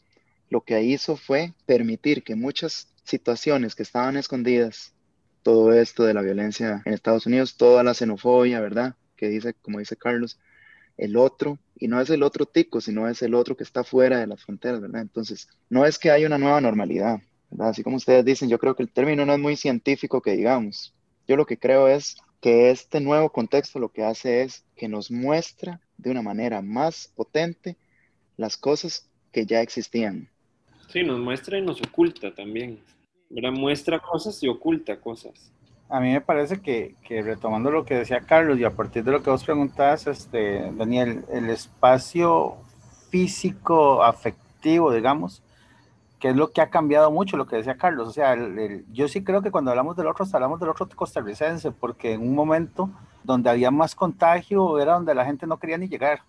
lo 0.50 0.62
que 0.62 0.84
hizo 0.84 1.18
fue 1.18 1.54
permitir 1.66 2.24
que 2.24 2.36
muchas 2.36 2.94
situaciones 3.06 3.74
que 3.74 3.84
estaban 3.84 4.18
escondidas 4.18 4.94
todo 5.44 5.74
esto 5.74 6.04
de 6.04 6.14
la 6.14 6.22
violencia 6.22 6.82
en 6.86 6.94
Estados 6.94 7.26
Unidos, 7.26 7.58
toda 7.58 7.84
la 7.84 7.94
xenofobia, 7.94 8.60
¿verdad? 8.60 8.96
Que 9.16 9.28
dice, 9.28 9.54
como 9.54 9.80
dice 9.80 9.96
Carlos, 9.96 10.40
el 10.98 11.18
otro, 11.18 11.60
y 11.78 11.88
no 11.88 12.00
es 12.02 12.10
el 12.10 12.24
otro 12.24 12.46
tico, 12.46 12.82
sino 12.82 13.08
es 13.08 13.22
el 13.22 13.36
otro 13.36 13.56
que 13.58 13.64
está 13.64 13.84
fuera 13.84 14.20
de 14.20 14.28
las 14.28 14.44
fronteras, 14.44 14.82
¿verdad? 14.82 15.02
Entonces, 15.02 15.48
no 15.70 15.86
es 15.86 16.00
que 16.00 16.12
haya 16.12 16.28
una 16.28 16.38
nueva 16.38 16.62
normalidad, 16.62 17.20
¿verdad? 17.52 17.70
Así 17.70 17.84
como 17.84 17.98
ustedes 17.98 18.26
dicen, 18.26 18.50
yo 18.50 18.58
creo 18.58 18.76
que 18.76 18.84
el 18.84 18.92
término 18.92 19.26
no 19.26 19.34
es 19.34 19.40
muy 19.40 19.56
científico 19.56 20.22
que 20.22 20.32
digamos. 20.32 20.94
Yo 21.28 21.36
lo 21.36 21.46
que 21.46 21.58
creo 21.58 21.88
es 21.88 22.18
que 22.42 22.72
este 22.72 23.00
nuevo 23.00 23.30
contexto 23.32 23.80
lo 23.80 23.90
que 23.90 24.04
hace 24.04 24.42
es 24.42 24.64
que 24.76 24.88
nos 24.88 25.12
muestra 25.12 25.80
de 25.98 26.12
una 26.12 26.22
manera 26.22 26.62
más 26.62 27.12
potente 27.16 27.78
las 28.38 28.58
cosas 28.58 29.10
que 29.32 29.46
ya 29.46 29.62
existían. 29.62 30.30
Sí, 30.90 31.04
nos 31.04 31.20
muestra 31.20 31.58
y 31.58 31.62
nos 31.62 31.82
oculta 31.82 32.34
también. 32.34 32.80
Muestra 33.52 34.00
cosas 34.00 34.42
y 34.44 34.48
oculta 34.48 35.00
cosas. 35.00 35.52
A 35.90 36.00
mí 36.00 36.12
me 36.12 36.22
parece 36.22 36.62
que, 36.62 36.96
que, 37.04 37.22
retomando 37.22 37.70
lo 37.70 37.86
que 37.86 37.96
decía 37.96 38.22
Carlos 38.22 38.58
y 38.60 38.64
a 38.64 38.72
partir 38.72 39.04
de 39.04 39.12
lo 39.12 39.22
que 39.22 39.30
vos 39.30 39.44
preguntabas, 39.44 40.08
este, 40.08 40.72
Daniel, 40.72 41.24
el 41.32 41.50
espacio 41.50 42.58
físico, 43.10 44.04
afectivo, 44.04 44.92
digamos, 44.92 45.44
que 46.20 46.30
es 46.30 46.36
lo 46.36 46.52
que 46.52 46.62
ha 46.62 46.70
cambiado 46.70 47.12
mucho, 47.12 47.38
lo 47.38 47.46
que 47.46 47.58
decía 47.58 47.78
Carlos. 47.78 48.08
O 48.08 48.12
sea, 48.12 48.36
yo 48.92 49.08
sí 49.08 49.24
creo 49.24 49.42
que 49.42 49.52
cuando 49.52 49.72
hablamos 49.72 49.96
del 49.96 50.08
otro, 50.08 50.26
hablamos 50.34 50.60
del 50.60 50.70
otro 50.70 50.88
costarricense, 50.96 51.72
porque 51.72 52.14
en 52.14 52.22
un 52.22 52.34
momento 52.34 52.90
donde 53.24 53.50
había 53.50 53.72
más 53.72 53.94
contagio 53.94 54.80
era 54.80 54.94
donde 54.94 55.14
la 55.14 55.26
gente 55.26 55.46
no 55.46 55.60
quería 55.60 55.78
ni 55.78 55.88
llegar 55.88 56.22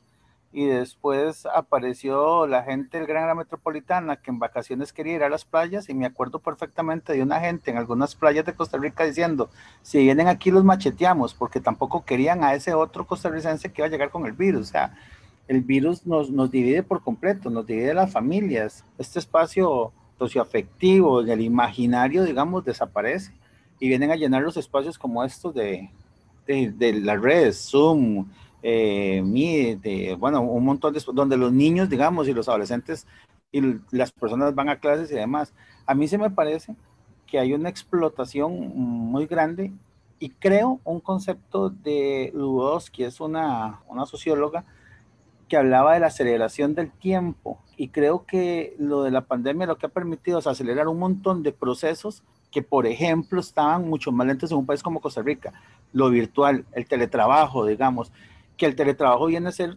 y 0.55 0.67
después 0.67 1.47
apareció 1.47 2.47
la 2.47 2.63
gente 2.63 2.97
del 2.97 3.09
Gran 3.09 3.25
Área 3.25 3.35
Metropolitana 3.35 4.15
que 4.15 4.31
en 4.31 4.39
vacaciones 4.39 4.93
quería 4.93 5.15
ir 5.15 5.25
a 5.25 5.29
las 5.29 5.45
playas 5.45 5.89
y 5.89 5.95
me 5.95 6.07
acuerdo 6.07 6.39
perfectamente 6.39 7.13
de 7.13 7.23
una 7.23 7.41
gente 7.41 7.73
en 7.73 7.77
algunas 7.77 8.15
playas 8.15 8.47
de 8.47 8.55
Costa 8.55 8.79
Rica 8.79 9.05
diciendo, 9.05 9.51
si 9.83 9.99
vienen 9.99 10.29
aquí 10.29 10.53
los 10.53 10.63
macheteamos, 10.63 11.35
porque 11.35 11.59
tampoco 11.59 12.05
querían 12.05 12.45
a 12.45 12.55
ese 12.55 12.73
otro 12.73 13.05
costarricense 13.05 13.73
que 13.73 13.83
iba 13.83 13.89
a 13.89 13.91
llegar 13.91 14.11
con 14.11 14.27
el 14.27 14.33
virus. 14.33 14.69
O 14.69 14.71
sea, 14.71 14.95
el 15.49 15.61
virus 15.61 16.07
nos, 16.07 16.31
nos 16.31 16.53
divide 16.53 16.85
por 16.85 17.03
completo, 17.03 17.51
nos 17.51 17.67
divide 17.67 17.93
las 17.93 18.13
familias. 18.13 18.85
Este 18.97 19.19
espacio 19.19 19.93
socioafectivo, 20.21 21.23
el 21.23 21.41
imaginario, 21.41 22.23
digamos, 22.23 22.65
desaparece 22.65 23.33
y 23.81 23.89
vienen 23.89 24.13
a 24.13 24.17
llenar 24.17 24.43
los 24.43 24.57
espacios 24.57 24.99
como 25.01 25.25
estos 25.25 25.53
de, 25.53 25.91
de, 26.47 26.71
de 26.71 26.93
las 27.01 27.21
redes, 27.21 27.69
Zoom, 27.69 28.27
eh, 28.67 29.79
de, 29.83 30.17
bueno, 30.19 30.41
un 30.41 30.65
montón 30.65 30.95
de, 30.95 31.03
donde 31.13 31.37
los 31.37 31.53
niños, 31.53 31.91
digamos, 31.91 32.27
y 32.27 32.33
los 32.33 32.49
adolescentes 32.49 33.07
y 33.53 33.61
las 33.91 34.11
personas 34.11 34.55
van 34.55 34.71
a 34.71 34.81
clases 34.81 35.13
y 35.13 35.15
demás. 35.15 35.53
A 35.87 35.95
mí 35.95 36.09
se 36.09 36.17
me 36.17 36.31
parece 36.31 36.75
que 37.27 37.39
hay 37.39 37.53
una 37.53 37.69
explotación 37.69 38.73
muy 38.75 39.27
grande 39.27 39.71
y 40.19 40.31
creo 40.31 40.81
un 40.85 41.01
concepto 41.01 41.69
de 41.69 42.33
que 42.91 43.05
es 43.05 43.21
una, 43.21 43.81
una 43.87 44.07
socióloga, 44.07 44.65
que 45.47 45.59
hablaba 45.59 45.93
de 45.93 46.01
la 46.01 46.07
aceleración 46.07 46.75
del 46.75 46.91
tiempo 46.91 47.59
y 47.77 47.89
creo 47.89 48.25
que 48.25 48.75
lo 48.79 49.03
de 49.03 49.11
la 49.11 49.27
pandemia 49.27 49.67
lo 49.67 49.77
que 49.77 49.85
ha 49.85 49.91
permitido 49.91 50.39
es 50.39 50.47
acelerar 50.47 50.89
un 50.89 50.99
montón 50.99 51.43
de 51.43 51.53
procesos 51.53 52.23
que, 52.51 52.63
por 52.63 52.87
ejemplo, 52.87 53.41
estaban 53.41 53.87
mucho 53.87 54.11
más 54.11 54.27
lentos 54.27 54.51
en 54.53 54.57
un 54.57 54.65
país 54.65 54.83
como 54.83 55.03
Costa 55.03 55.21
Rica. 55.21 55.53
Lo 55.93 56.09
virtual, 56.09 56.65
el 56.73 56.87
teletrabajo, 56.87 57.67
digamos, 57.67 58.11
que 58.57 58.67
el 58.67 58.77
teletrabajo 58.77 59.27
viene 59.27 59.49
a 59.49 59.53
ser 59.53 59.77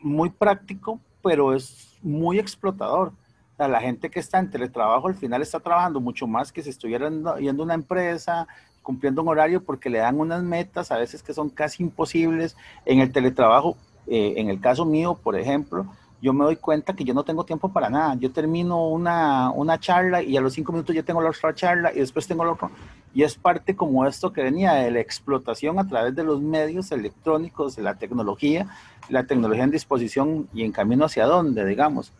muy 0.00 0.30
práctico, 0.30 1.00
pero 1.22 1.54
es 1.54 1.96
muy 2.02 2.38
explotador. 2.38 3.12
la 3.58 3.80
gente 3.80 4.10
que 4.10 4.20
está 4.20 4.38
en 4.38 4.50
teletrabajo 4.50 5.08
al 5.08 5.14
final 5.14 5.42
está 5.42 5.60
trabajando 5.60 6.00
mucho 6.00 6.26
más 6.26 6.52
que 6.52 6.62
si 6.62 6.70
estuviera 6.70 7.08
yendo 7.38 7.62
a 7.62 7.64
una 7.64 7.74
empresa, 7.74 8.46
cumpliendo 8.82 9.22
un 9.22 9.28
horario 9.28 9.64
porque 9.64 9.90
le 9.90 9.98
dan 9.98 10.20
unas 10.20 10.42
metas 10.42 10.92
a 10.92 10.98
veces 10.98 11.22
que 11.22 11.34
son 11.34 11.50
casi 11.50 11.82
imposibles. 11.82 12.56
En 12.84 13.00
el 13.00 13.10
teletrabajo, 13.10 13.76
eh, 14.06 14.34
en 14.36 14.48
el 14.48 14.60
caso 14.60 14.84
mío, 14.84 15.18
por 15.20 15.36
ejemplo, 15.36 15.86
yo 16.22 16.32
me 16.32 16.44
doy 16.44 16.56
cuenta 16.56 16.94
que 16.94 17.04
yo 17.04 17.12
no 17.12 17.24
tengo 17.24 17.44
tiempo 17.44 17.68
para 17.68 17.90
nada. 17.90 18.14
Yo 18.14 18.30
termino 18.30 18.88
una, 18.88 19.50
una 19.50 19.78
charla 19.80 20.22
y 20.22 20.36
a 20.36 20.40
los 20.40 20.52
cinco 20.52 20.72
minutos 20.72 20.94
ya 20.94 21.02
tengo 21.02 21.20
la 21.20 21.30
otra 21.30 21.54
charla 21.54 21.92
y 21.92 21.98
después 21.98 22.26
tengo 22.26 22.44
la 22.44 22.52
otra. 22.52 22.70
Y 23.16 23.22
es 23.22 23.34
parte 23.34 23.74
como 23.74 24.06
esto 24.06 24.30
que 24.30 24.42
venía 24.42 24.74
de 24.74 24.90
la 24.90 25.00
explotación 25.00 25.78
a 25.78 25.88
través 25.88 26.14
de 26.14 26.22
los 26.22 26.42
medios 26.42 26.92
electrónicos, 26.92 27.74
de 27.74 27.82
la 27.82 27.94
tecnología, 27.94 28.68
la 29.08 29.24
tecnología 29.24 29.64
en 29.64 29.70
disposición 29.70 30.50
y 30.52 30.64
en 30.64 30.70
camino 30.70 31.06
hacia 31.06 31.24
dónde, 31.24 31.64
digamos. 31.64 32.12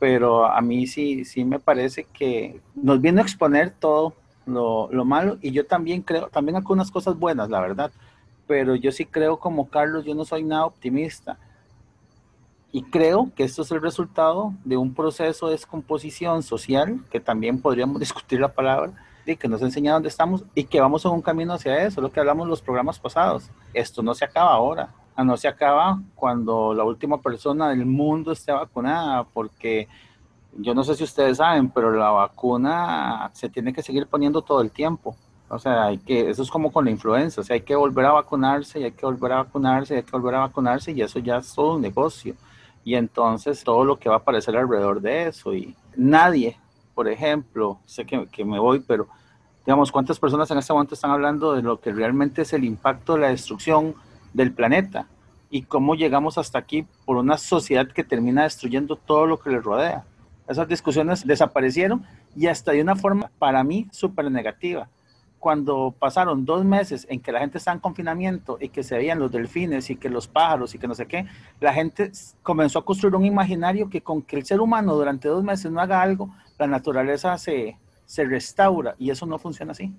Pero 0.00 0.46
a 0.46 0.60
mí 0.60 0.88
sí, 0.88 1.24
sí 1.24 1.44
me 1.44 1.60
parece 1.60 2.02
que 2.02 2.60
nos 2.74 3.00
viene 3.00 3.20
a 3.20 3.22
exponer 3.22 3.70
todo 3.70 4.16
lo, 4.44 4.88
lo 4.90 5.04
malo 5.04 5.38
y 5.40 5.52
yo 5.52 5.64
también 5.66 6.02
creo, 6.02 6.26
también 6.30 6.56
algunas 6.56 6.90
cosas 6.90 7.16
buenas, 7.16 7.48
la 7.48 7.60
verdad. 7.60 7.92
Pero 8.48 8.74
yo 8.74 8.90
sí 8.90 9.06
creo 9.06 9.38
como 9.38 9.70
Carlos, 9.70 10.04
yo 10.04 10.16
no 10.16 10.24
soy 10.24 10.42
nada 10.42 10.66
optimista. 10.66 11.38
Y 12.72 12.82
creo 12.82 13.30
que 13.36 13.44
esto 13.44 13.62
es 13.62 13.70
el 13.70 13.80
resultado 13.80 14.52
de 14.64 14.76
un 14.76 14.94
proceso 14.94 15.46
de 15.46 15.52
descomposición 15.52 16.42
social, 16.42 17.04
que 17.08 17.20
también 17.20 17.62
podríamos 17.62 18.00
discutir 18.00 18.40
la 18.40 18.52
palabra, 18.52 18.94
que 19.24 19.48
nos 19.48 19.62
enseña 19.62 19.92
dónde 19.92 20.08
estamos 20.08 20.44
y 20.54 20.64
que 20.64 20.80
vamos 20.80 21.04
en 21.04 21.12
un 21.12 21.22
camino 21.22 21.54
hacia 21.54 21.84
eso, 21.84 22.00
lo 22.00 22.10
que 22.10 22.20
hablamos 22.20 22.48
los 22.48 22.62
programas 22.62 22.98
pasados. 22.98 23.50
Esto 23.72 24.02
no 24.02 24.14
se 24.14 24.24
acaba 24.24 24.52
ahora, 24.52 24.90
ah, 25.14 25.24
no 25.24 25.36
se 25.36 25.48
acaba 25.48 26.00
cuando 26.14 26.74
la 26.74 26.84
última 26.84 27.20
persona 27.20 27.68
del 27.68 27.86
mundo 27.86 28.32
esté 28.32 28.52
vacunada, 28.52 29.24
porque 29.24 29.88
yo 30.56 30.74
no 30.74 30.82
sé 30.82 30.94
si 30.94 31.04
ustedes 31.04 31.38
saben, 31.38 31.70
pero 31.70 31.92
la 31.92 32.10
vacuna 32.10 33.30
se 33.32 33.48
tiene 33.48 33.72
que 33.72 33.82
seguir 33.82 34.06
poniendo 34.06 34.42
todo 34.42 34.60
el 34.60 34.70
tiempo. 34.70 35.16
O 35.48 35.58
sea, 35.58 35.86
hay 35.86 35.98
que, 35.98 36.30
eso 36.30 36.42
es 36.42 36.50
como 36.50 36.72
con 36.72 36.84
la 36.84 36.92
influenza, 36.92 37.40
o 37.40 37.44
sea, 37.44 37.54
hay 37.54 37.62
que 37.62 37.74
volver 37.74 38.06
a 38.06 38.12
vacunarse, 38.12 38.80
y 38.80 38.84
hay 38.84 38.92
que 38.92 39.04
volver 39.04 39.32
a 39.32 39.42
vacunarse, 39.42 39.94
y 39.94 39.96
hay 39.98 40.02
que 40.04 40.12
volver 40.12 40.36
a 40.36 40.40
vacunarse, 40.40 40.92
y 40.92 41.02
eso 41.02 41.18
ya 41.18 41.38
es 41.38 41.52
todo 41.52 41.74
un 41.74 41.82
negocio. 41.82 42.34
Y 42.84 42.94
entonces 42.94 43.62
todo 43.64 43.84
lo 43.84 43.98
que 43.98 44.08
va 44.08 44.16
a 44.16 44.18
aparecer 44.18 44.56
alrededor 44.56 45.00
de 45.00 45.26
eso, 45.28 45.52
y 45.52 45.74
nadie, 45.96 46.56
por 46.94 47.08
ejemplo, 47.08 47.78
sé 47.86 48.04
que, 48.04 48.26
que 48.28 48.44
me 48.44 48.58
voy, 48.58 48.80
pero 48.80 49.08
digamos, 49.66 49.92
cuántas 49.92 50.18
personas 50.18 50.50
en 50.50 50.58
este 50.58 50.72
momento 50.72 50.94
están 50.94 51.10
hablando 51.10 51.54
de 51.54 51.62
lo 51.62 51.80
que 51.80 51.92
realmente 51.92 52.42
es 52.42 52.52
el 52.52 52.64
impacto 52.64 53.14
de 53.14 53.20
la 53.20 53.28
destrucción 53.28 53.94
del 54.32 54.52
planeta 54.52 55.06
y 55.50 55.62
cómo 55.62 55.94
llegamos 55.94 56.38
hasta 56.38 56.58
aquí 56.58 56.86
por 57.04 57.16
una 57.16 57.36
sociedad 57.36 57.88
que 57.88 58.04
termina 58.04 58.44
destruyendo 58.44 58.96
todo 58.96 59.26
lo 59.26 59.40
que 59.40 59.50
le 59.50 59.60
rodea. 59.60 60.04
Esas 60.48 60.68
discusiones 60.68 61.26
desaparecieron 61.26 62.04
y 62.34 62.46
hasta 62.46 62.72
de 62.72 62.82
una 62.82 62.96
forma 62.96 63.30
para 63.38 63.62
mí 63.64 63.88
súper 63.90 64.30
negativa. 64.30 64.88
Cuando 65.38 65.94
pasaron 65.98 66.44
dos 66.44 66.64
meses 66.64 67.06
en 67.08 67.20
que 67.20 67.32
la 67.32 67.40
gente 67.40 67.58
estaba 67.58 67.74
en 67.74 67.80
confinamiento 67.80 68.58
y 68.60 68.68
que 68.68 68.82
se 68.82 68.96
veían 68.96 69.18
los 69.18 69.32
delfines 69.32 69.88
y 69.90 69.96
que 69.96 70.08
los 70.08 70.28
pájaros 70.28 70.74
y 70.74 70.78
que 70.78 70.86
no 70.86 70.94
sé 70.94 71.06
qué, 71.06 71.26
la 71.60 71.72
gente 71.72 72.12
comenzó 72.42 72.80
a 72.80 72.84
construir 72.84 73.14
un 73.14 73.24
imaginario 73.24 73.88
que 73.88 74.02
con 74.02 74.22
que 74.22 74.36
el 74.36 74.44
ser 74.44 74.60
humano 74.60 74.94
durante 74.94 75.28
dos 75.28 75.42
meses 75.42 75.70
no 75.70 75.80
haga 75.80 76.02
algo, 76.02 76.30
la 76.60 76.66
naturaleza 76.66 77.36
se, 77.38 77.78
se 78.04 78.24
restaura 78.24 78.94
y 78.98 79.10
eso 79.10 79.26
no 79.26 79.38
funciona 79.38 79.72
así. 79.72 79.92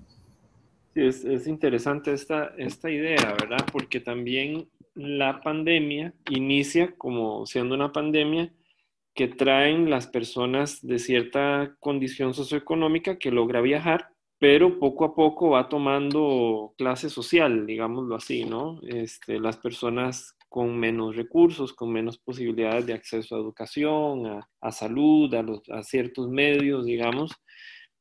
Sí, 0.94 1.02
es, 1.02 1.26
es, 1.26 1.48
interesante 1.48 2.14
esta, 2.14 2.54
esta 2.58 2.90
idea, 2.90 3.36
¿verdad? 3.40 3.66
Porque 3.72 4.00
también 4.00 4.70
la 4.94 5.42
pandemia 5.42 6.14
inicia 6.30 6.96
como 6.98 7.46
siendo 7.46 7.76
una 7.76 7.92
pandemia 7.92 8.54
que 9.14 9.28
traen 9.28 9.90
las 9.90 10.08
personas 10.08 10.86
de 10.86 11.00
cierta 11.00 11.76
condición 11.80 12.34
socioeconómica 12.34 13.18
que 13.18 13.32
logra 13.32 13.62
viajar, 13.62 14.10
pero 14.38 14.80
poco 14.80 15.06
a 15.06 15.16
poco 15.16 15.52
va 15.52 15.70
tomando 15.70 16.74
clase 16.78 17.10
social, 17.10 17.66
digámoslo 17.66 18.16
así, 18.16 18.46
¿no? 18.46 18.80
Este, 18.84 19.40
las 19.40 19.58
personas 19.58 20.36
con 20.52 20.78
menos 20.78 21.16
recursos, 21.16 21.72
con 21.72 21.94
menos 21.94 22.18
posibilidades 22.18 22.86
de 22.86 22.94
acceso 22.94 23.38
a 23.38 23.40
educación, 23.40 24.44
a, 24.60 24.72
salud, 24.74 25.34
a 25.34 25.82
ciertos 25.82 26.28
medios, 26.28 26.86
digamos, 26.86 27.32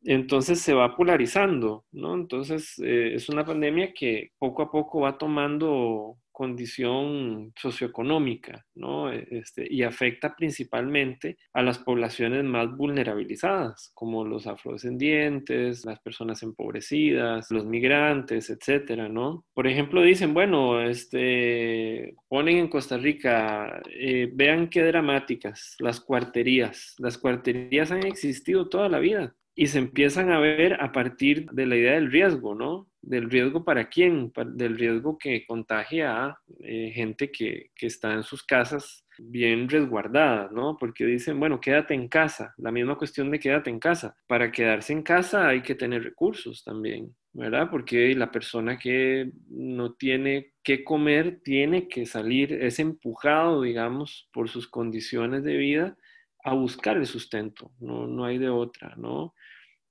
entonces 0.02 0.60
se 0.60 0.74
va 0.74 0.96
polarizando, 0.96 1.84
¿no? 1.92 2.16
Entonces 2.16 2.74
eh, 2.82 3.12
es 3.14 3.28
una 3.28 3.44
pandemia 3.44 3.92
que 3.94 4.30
poco 4.36 4.62
a 4.62 4.70
poco 4.72 5.02
va 5.02 5.16
tomando 5.16 6.16
condición 6.40 7.52
socioeconómica, 7.54 8.64
¿no? 8.74 9.12
E, 9.12 9.28
este, 9.30 9.66
y 9.70 9.82
afecta 9.82 10.34
principalmente 10.34 11.36
a 11.52 11.60
las 11.60 11.78
poblaciones 11.78 12.44
más 12.44 12.74
vulnerabilizadas, 12.74 13.90
como 13.92 14.24
los 14.24 14.46
afrodescendientes, 14.46 15.84
las 15.84 16.00
personas 16.00 16.42
empobrecidas, 16.42 17.50
los 17.50 17.66
migrantes, 17.66 18.48
etcétera, 18.48 19.06
¿no? 19.06 19.44
Por 19.52 19.66
ejemplo, 19.66 20.00
dicen, 20.00 20.32
bueno, 20.32 20.80
este, 20.80 22.14
ponen 22.26 22.56
en 22.56 22.68
Costa 22.68 22.96
Rica, 22.96 23.82
eh, 23.90 24.30
vean 24.32 24.70
qué 24.70 24.82
dramáticas, 24.82 25.76
las 25.78 26.00
cuarterías. 26.00 26.94
Las 26.96 27.18
cuarterías 27.18 27.90
han 27.90 28.06
existido 28.06 28.70
toda 28.70 28.88
la 28.88 28.98
vida 28.98 29.36
y 29.54 29.66
se 29.66 29.78
empiezan 29.78 30.32
a 30.32 30.38
ver 30.38 30.80
a 30.80 30.90
partir 30.90 31.50
de 31.50 31.66
la 31.66 31.76
idea 31.76 31.92
del 31.92 32.10
riesgo, 32.10 32.54
¿no? 32.54 32.89
Del 33.02 33.30
riesgo 33.30 33.64
para 33.64 33.88
quién, 33.88 34.32
del 34.54 34.76
riesgo 34.76 35.18
que 35.18 35.46
contagia 35.46 36.24
a 36.24 36.40
eh, 36.60 36.90
gente 36.94 37.30
que, 37.30 37.70
que, 37.74 37.86
está 37.86 38.12
en 38.12 38.22
sus 38.22 38.44
casas 38.44 39.06
bien 39.18 39.68
resguardadas, 39.68 40.52
¿no? 40.52 40.76
Porque 40.78 41.04
dicen, 41.04 41.38
bueno, 41.40 41.60
quédate 41.60 41.94
en 41.94 42.08
casa, 42.08 42.54
la 42.58 42.70
misma 42.70 42.96
cuestión 42.96 43.30
de 43.30 43.38
quédate 43.38 43.70
en 43.70 43.78
casa. 43.78 44.16
Para 44.26 44.52
quedarse 44.52 44.92
en 44.92 45.02
casa 45.02 45.48
hay 45.48 45.62
que 45.62 45.74
tener 45.74 46.02
recursos 46.02 46.62
también, 46.64 47.14
¿verdad? 47.32 47.68
Porque 47.70 48.14
la 48.14 48.30
persona 48.30 48.78
que 48.78 49.30
no 49.48 49.94
tiene 49.94 50.52
que 50.62 50.84
comer 50.84 51.40
tiene 51.42 51.88
que 51.88 52.06
salir, 52.06 52.52
es 52.52 52.78
empujado, 52.78 53.62
digamos, 53.62 54.28
por 54.32 54.48
sus 54.48 54.68
condiciones 54.68 55.42
de 55.44 55.56
vida 55.56 55.96
a 56.44 56.54
buscar 56.54 56.96
el 56.96 57.06
sustento, 57.06 57.72
no, 57.80 58.06
no 58.06 58.24
hay 58.24 58.38
de 58.38 58.48
otra, 58.48 58.94
¿no? 58.96 59.34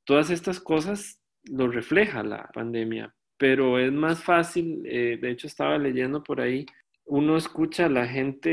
Todas 0.04 0.32
estas 0.32 0.60
cosas 0.60 1.22
lo 1.46 1.68
refleja 1.68 2.24
la 2.24 2.50
pandemia, 2.54 3.14
pero 3.38 3.80
es 3.80 3.92
más 3.92 4.24
fácil, 4.24 4.84
eh, 4.86 5.18
de 5.22 5.32
hecho 5.32 5.48
estaba 5.48 5.78
leyendo 5.78 6.24
por 6.24 6.42
ahí, 6.42 6.66
uno 7.06 7.38
escucha 7.38 7.86
a 7.86 7.90
la 7.90 8.08
gente 8.08 8.50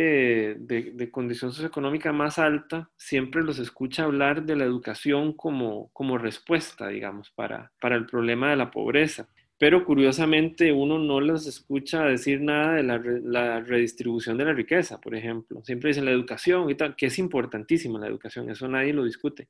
de, 0.59 0.93
de, 0.95 1.11
condición 1.11 1.53
socioeconómica 1.53 2.13
más 2.13 2.39
alta, 2.39 2.91
siempre 2.97 3.43
los 3.43 3.59
escucha 3.59 4.05
hablar 4.05 4.45
de 4.45 4.57
la 4.57 4.65
educación 4.65 5.35
como, 5.35 5.91
como 5.93 6.17
respuesta, 6.17 6.89
digamos, 6.89 7.31
para, 7.33 7.73
para 7.81 7.97
el 7.97 8.07
problema 8.07 8.49
de 8.51 8.57
la 8.57 8.71
pobreza 8.71 9.29
pero 9.59 9.85
curiosamente 9.85 10.73
uno 10.73 10.99
no 10.99 11.21
les 11.21 11.47
escucha 11.47 12.05
decir 12.05 12.43
nada 12.43 12.75
de 12.75 12.83
la, 12.83 13.61
redistribución 13.61 14.37
de 14.37 14.45
la 14.45 14.53
riqueza, 14.53 15.01
por 15.01 15.15
ejemplo. 15.15 15.63
Siempre 15.65 15.89
dicen 15.89 16.05
la 16.05 16.11
educación 16.11 16.69
que 16.97 17.07
es 17.07 17.19
importantísima 17.19 17.99
la 17.99 18.07
educación, 18.07 18.51
eso 18.51 18.69
nadie 18.69 18.93
lo 18.93 19.05
discute. 19.05 19.49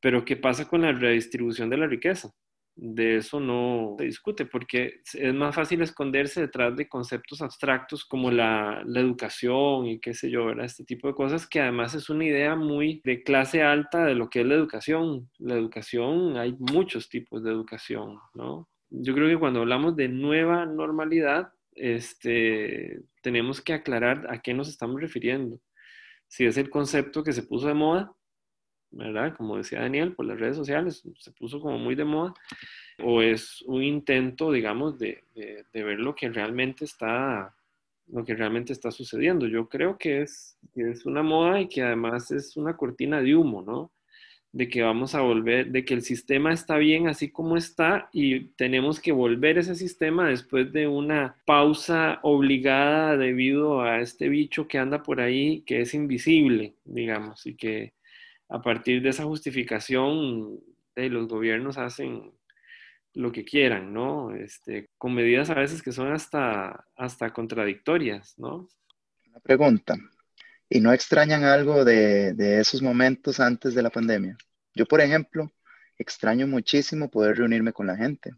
Pero 0.00 0.24
¿qué 0.24 0.36
pasa 0.36 0.68
con 0.68 0.82
la 0.82 0.92
redistribución 0.92 1.68
de 1.70 1.76
la 1.76 1.86
riqueza? 1.88 2.32
De 2.76 3.16
eso 3.16 3.40
no 3.40 3.96
se 3.98 4.04
discute, 4.04 4.44
porque 4.44 5.00
es 5.14 5.34
más 5.34 5.54
fácil 5.54 5.82
esconderse 5.82 6.42
detrás 6.42 6.76
de 6.76 6.88
conceptos 6.88 7.40
abstractos 7.42 8.04
como 8.04 8.30
la, 8.30 8.84
educación 8.94 9.86
y 9.86 9.98
qué 9.98 10.14
sé 10.14 10.30
yo, 10.30 10.46
¿verdad? 10.46 10.66
Este 10.66 10.84
tipo 10.84 11.08
de 11.08 11.14
cosas 11.14 11.46
que 11.48 11.60
además 11.60 11.94
es 11.94 12.10
una 12.10 12.26
idea 12.26 12.54
muy 12.54 13.00
de 13.04 13.22
clase 13.22 13.62
alta 13.62 14.04
de 14.04 14.14
lo 14.14 14.28
que 14.28 14.42
es 14.42 14.46
la 14.46 14.54
educación. 14.54 15.30
La 15.38 15.54
educación, 15.54 16.36
hay 16.36 16.54
muchos 16.58 17.08
tipos 17.08 17.42
de 17.42 17.50
educación, 17.50 18.18
¿no? 18.34 18.68
yo 18.90 19.14
creo 19.14 19.28
que 19.28 19.38
cuando 19.38 19.60
hablamos 19.60 19.96
de 19.96 20.08
nueva 20.08 20.66
normalidad, 20.66 21.52
este, 21.74 23.00
tenemos 23.22 23.60
que 23.60 23.74
aclarar 23.74 24.26
a 24.30 24.40
qué 24.40 24.54
nos 24.54 24.68
estamos 24.68 25.00
refiriendo. 25.00 25.60
Si 26.28 26.44
es 26.44 26.56
el 26.56 26.70
concepto 26.70 27.22
que 27.22 27.32
se 27.32 27.42
puso 27.42 27.68
de 27.68 27.74
moda, 27.74 28.12
¿verdad? 28.96 29.34
Como 29.36 29.56
decía 29.56 29.80
Daniel, 29.80 30.12
por 30.12 30.26
las 30.26 30.38
redes 30.38 30.56
sociales, 30.56 31.02
se 31.18 31.30
puso 31.32 31.60
como 31.60 31.78
muy 31.78 31.94
de 31.94 32.04
moda, 32.04 32.34
o 33.02 33.22
es 33.22 33.62
un 33.62 33.82
intento, 33.82 34.50
digamos, 34.50 34.98
de, 34.98 35.24
de, 35.34 35.82
ver 35.84 36.00
lo 36.00 36.14
que 36.14 36.30
realmente 36.30 36.84
está 36.84 37.54
lo 38.08 38.24
que 38.24 38.36
realmente 38.36 38.72
está 38.72 38.92
sucediendo. 38.92 39.48
Yo 39.48 39.68
creo 39.68 39.98
que 39.98 40.22
es, 40.22 40.56
que 40.72 40.90
es 40.90 41.06
una 41.06 41.24
moda 41.24 41.60
y 41.60 41.68
que 41.68 41.82
además 41.82 42.30
es 42.30 42.56
una 42.56 42.76
cortina 42.76 43.20
de 43.20 43.34
humo, 43.34 43.62
¿no? 43.62 43.90
de 44.56 44.70
que 44.70 44.80
vamos 44.80 45.14
a 45.14 45.20
volver, 45.20 45.70
de 45.70 45.84
que 45.84 45.92
el 45.92 46.00
sistema 46.00 46.50
está 46.50 46.78
bien 46.78 47.08
así 47.08 47.30
como 47.30 47.58
está 47.58 48.08
y 48.10 48.46
tenemos 48.56 49.00
que 49.00 49.12
volver 49.12 49.58
ese 49.58 49.74
sistema 49.74 50.30
después 50.30 50.72
de 50.72 50.88
una 50.88 51.36
pausa 51.44 52.20
obligada 52.22 53.18
debido 53.18 53.82
a 53.82 54.00
este 54.00 54.30
bicho 54.30 54.66
que 54.66 54.78
anda 54.78 55.02
por 55.02 55.20
ahí, 55.20 55.60
que 55.66 55.82
es 55.82 55.92
invisible, 55.92 56.72
digamos, 56.86 57.46
y 57.46 57.54
que 57.54 57.92
a 58.48 58.62
partir 58.62 59.02
de 59.02 59.10
esa 59.10 59.24
justificación 59.24 60.60
los 60.94 61.28
gobiernos 61.28 61.78
hacen 61.78 62.32
lo 63.14 63.32
que 63.32 63.44
quieran, 63.44 63.92
¿no? 63.92 64.34
Este, 64.34 64.90
con 64.98 65.14
medidas 65.14 65.50
a 65.50 65.54
veces 65.54 65.82
que 65.82 65.92
son 65.92 66.12
hasta, 66.12 66.86
hasta 66.96 67.32
contradictorias, 67.32 68.38
¿no? 68.38 68.68
Una 69.28 69.40
pregunta. 69.40 69.96
¿Y 70.68 70.80
no 70.80 70.92
extrañan 70.92 71.44
algo 71.44 71.84
de, 71.84 72.34
de 72.34 72.60
esos 72.60 72.82
momentos 72.82 73.40
antes 73.40 73.74
de 73.74 73.82
la 73.82 73.90
pandemia? 73.90 74.36
Yo, 74.74 74.84
por 74.84 75.00
ejemplo, 75.00 75.52
extraño 75.96 76.46
muchísimo 76.46 77.10
poder 77.10 77.38
reunirme 77.38 77.72
con 77.72 77.86
la 77.86 77.96
gente. 77.96 78.34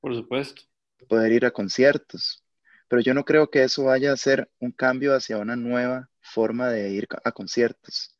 Por 0.00 0.14
supuesto. 0.14 0.62
Poder 1.08 1.32
ir 1.32 1.44
a 1.44 1.50
conciertos. 1.50 2.42
Pero 2.88 3.02
yo 3.02 3.14
no 3.14 3.24
creo 3.24 3.50
que 3.50 3.62
eso 3.62 3.84
vaya 3.84 4.12
a 4.12 4.16
ser 4.16 4.50
un 4.58 4.72
cambio 4.72 5.14
hacia 5.14 5.38
una 5.38 5.56
nueva 5.56 6.08
forma 6.20 6.68
de 6.68 6.90
ir 6.90 7.06
a 7.24 7.32
conciertos, 7.32 8.15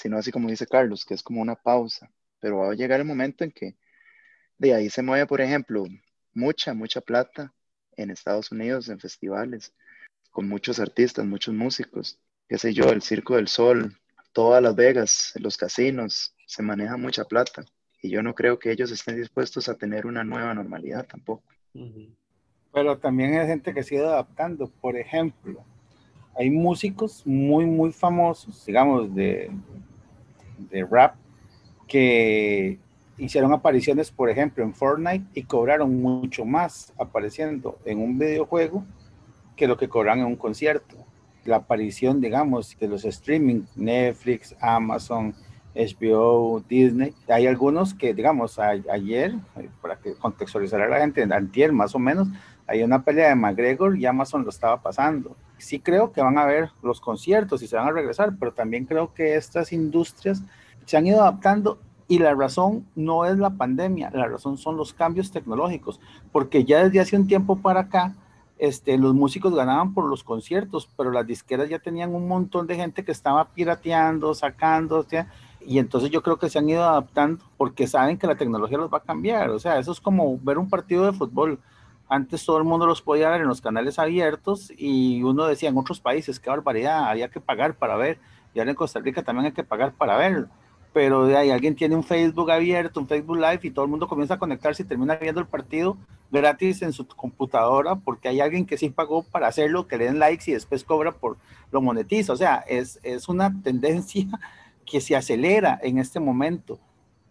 sino 0.00 0.16
así 0.16 0.32
como 0.32 0.48
dice 0.48 0.66
Carlos, 0.66 1.04
que 1.04 1.12
es 1.12 1.22
como 1.22 1.42
una 1.42 1.56
pausa. 1.56 2.10
Pero 2.40 2.58
va 2.58 2.72
a 2.72 2.74
llegar 2.74 3.00
el 3.00 3.06
momento 3.06 3.44
en 3.44 3.52
que 3.52 3.76
de 4.56 4.74
ahí 4.74 4.88
se 4.88 5.02
mueve, 5.02 5.26
por 5.26 5.42
ejemplo, 5.42 5.84
mucha, 6.32 6.72
mucha 6.72 7.02
plata 7.02 7.52
en 7.96 8.10
Estados 8.10 8.50
Unidos, 8.50 8.88
en 8.88 8.98
festivales, 8.98 9.74
con 10.30 10.48
muchos 10.48 10.80
artistas, 10.80 11.26
muchos 11.26 11.54
músicos, 11.54 12.18
qué 12.48 12.56
sé 12.56 12.72
yo, 12.72 12.84
el 12.90 13.02
Circo 13.02 13.36
del 13.36 13.48
Sol, 13.48 13.94
todas 14.32 14.62
Las 14.62 14.74
Vegas, 14.74 15.34
los 15.36 15.58
casinos, 15.58 16.34
se 16.46 16.62
maneja 16.62 16.96
mucha 16.96 17.24
plata 17.24 17.64
y 18.00 18.08
yo 18.08 18.22
no 18.22 18.34
creo 18.34 18.58
que 18.58 18.72
ellos 18.72 18.90
estén 18.90 19.16
dispuestos 19.16 19.68
a 19.68 19.76
tener 19.76 20.06
una 20.06 20.24
nueva 20.24 20.54
normalidad 20.54 21.06
tampoco. 21.06 21.44
Pero 22.72 22.98
también 22.98 23.38
hay 23.38 23.46
gente 23.46 23.74
que 23.74 23.82
sigue 23.82 24.02
adaptando. 24.02 24.70
Por 24.80 24.96
ejemplo, 24.96 25.62
hay 26.34 26.50
músicos 26.50 27.26
muy, 27.26 27.66
muy 27.66 27.92
famosos, 27.92 28.64
digamos, 28.64 29.14
de, 29.14 29.50
de 30.70 30.84
rap, 30.84 31.16
que 31.86 32.78
hicieron 33.18 33.52
apariciones, 33.52 34.10
por 34.10 34.30
ejemplo, 34.30 34.64
en 34.64 34.74
Fortnite 34.74 35.24
y 35.34 35.42
cobraron 35.42 36.00
mucho 36.00 36.44
más 36.44 36.92
apareciendo 36.98 37.78
en 37.84 37.98
un 37.98 38.18
videojuego 38.18 38.84
que 39.56 39.68
lo 39.68 39.76
que 39.76 39.88
cobran 39.88 40.20
en 40.20 40.26
un 40.26 40.36
concierto. 40.36 40.96
La 41.44 41.56
aparición, 41.56 42.20
digamos, 42.20 42.76
de 42.78 42.88
los 42.88 43.04
streaming, 43.04 43.62
Netflix, 43.76 44.54
Amazon, 44.60 45.34
HBO, 45.74 46.62
Disney. 46.68 47.14
Hay 47.28 47.46
algunos 47.46 47.94
que, 47.94 48.14
digamos, 48.14 48.58
ayer, 48.58 49.34
eh, 49.56 49.68
para 49.80 49.96
que 49.96 50.14
contextualizar 50.14 50.80
a 50.80 50.88
la 50.88 51.00
gente, 51.00 51.22
antier 51.22 51.72
más 51.72 51.94
o 51.94 51.98
menos, 51.98 52.28
hay 52.66 52.82
una 52.82 53.02
pelea 53.02 53.30
de 53.30 53.34
McGregor 53.34 53.98
y 53.98 54.06
Amazon 54.06 54.44
lo 54.44 54.50
estaba 54.50 54.80
pasando. 54.80 55.36
Sí 55.58 55.80
creo 55.80 56.12
que 56.12 56.22
van 56.22 56.38
a 56.38 56.46
ver 56.46 56.70
los 56.82 57.00
conciertos 57.00 57.62
y 57.62 57.66
se 57.66 57.76
van 57.76 57.88
a 57.88 57.92
regresar, 57.92 58.36
pero 58.38 58.52
también 58.52 58.86
creo 58.86 59.12
que 59.12 59.34
estas 59.34 59.72
industrias 59.72 60.42
se 60.84 60.96
han 60.96 61.06
ido 61.06 61.20
adaptando 61.20 61.78
y 62.08 62.18
la 62.18 62.34
razón 62.34 62.86
no 62.96 63.24
es 63.24 63.38
la 63.38 63.50
pandemia, 63.50 64.10
la 64.12 64.26
razón 64.26 64.58
son 64.58 64.76
los 64.76 64.92
cambios 64.92 65.30
tecnológicos, 65.30 66.00
porque 66.32 66.64
ya 66.64 66.84
desde 66.84 67.00
hace 67.00 67.16
un 67.16 67.26
tiempo 67.26 67.56
para 67.56 67.80
acá, 67.80 68.16
este, 68.58 68.98
los 68.98 69.14
músicos 69.14 69.54
ganaban 69.54 69.94
por 69.94 70.08
los 70.08 70.24
conciertos, 70.24 70.88
pero 70.96 71.12
las 71.12 71.26
disqueras 71.26 71.68
ya 71.68 71.78
tenían 71.78 72.14
un 72.14 72.28
montón 72.28 72.66
de 72.66 72.76
gente 72.76 73.04
que 73.04 73.12
estaba 73.12 73.48
pirateando, 73.50 74.34
sacando, 74.34 75.06
y 75.60 75.78
entonces 75.78 76.10
yo 76.10 76.22
creo 76.22 76.38
que 76.38 76.48
se 76.48 76.58
han 76.58 76.68
ido 76.68 76.82
adaptando 76.82 77.44
porque 77.56 77.86
saben 77.86 78.18
que 78.18 78.26
la 78.26 78.34
tecnología 78.34 78.78
los 78.78 78.92
va 78.92 78.98
a 78.98 79.02
cambiar. 79.02 79.50
O 79.50 79.58
sea, 79.58 79.78
eso 79.78 79.92
es 79.92 80.00
como 80.00 80.38
ver 80.38 80.58
un 80.58 80.68
partido 80.68 81.04
de 81.04 81.12
fútbol. 81.12 81.60
Antes 82.08 82.44
todo 82.44 82.58
el 82.58 82.64
mundo 82.64 82.86
los 82.86 83.02
podía 83.02 83.30
ver 83.30 83.42
en 83.42 83.46
los 83.46 83.60
canales 83.60 83.98
abiertos 83.98 84.72
y 84.76 85.22
uno 85.22 85.46
decía 85.46 85.68
en 85.68 85.78
otros 85.78 86.00
países, 86.00 86.40
qué 86.40 86.50
barbaridad, 86.50 87.08
había 87.08 87.28
que 87.28 87.40
pagar 87.40 87.74
para 87.74 87.96
ver. 87.96 88.18
Y 88.52 88.58
ahora 88.58 88.72
en 88.72 88.76
Costa 88.76 89.00
Rica 89.00 89.22
también 89.22 89.46
hay 89.46 89.52
que 89.52 89.62
pagar 89.62 89.92
para 89.92 90.16
verlo. 90.16 90.48
Pero 90.92 91.26
de 91.26 91.36
ahí 91.36 91.50
alguien 91.50 91.76
tiene 91.76 91.94
un 91.94 92.02
Facebook 92.02 92.50
abierto, 92.50 93.00
un 93.00 93.06
Facebook 93.06 93.36
Live 93.36 93.60
y 93.62 93.70
todo 93.70 93.84
el 93.84 93.90
mundo 93.90 94.08
comienza 94.08 94.34
a 94.34 94.38
conectarse 94.38 94.82
y 94.82 94.86
termina 94.86 95.14
viendo 95.16 95.40
el 95.40 95.46
partido 95.46 95.96
gratis 96.30 96.82
en 96.82 96.92
su 96.92 97.06
computadora 97.06 97.96
porque 97.96 98.28
hay 98.28 98.40
alguien 98.40 98.66
que 98.66 98.78
sí 98.78 98.88
pagó 98.90 99.22
para 99.22 99.48
hacerlo, 99.48 99.88
que 99.88 99.98
le 99.98 100.04
den 100.06 100.18
likes 100.18 100.50
y 100.50 100.54
después 100.54 100.84
cobra 100.84 101.12
por 101.12 101.36
lo 101.70 101.80
monetiza. 101.80 102.32
O 102.32 102.36
sea, 102.36 102.64
es, 102.68 102.98
es 103.02 103.28
una 103.28 103.62
tendencia 103.62 104.26
que 104.84 105.00
se 105.00 105.16
acelera 105.16 105.78
en 105.82 105.98
este 105.98 106.18
momento, 106.18 106.78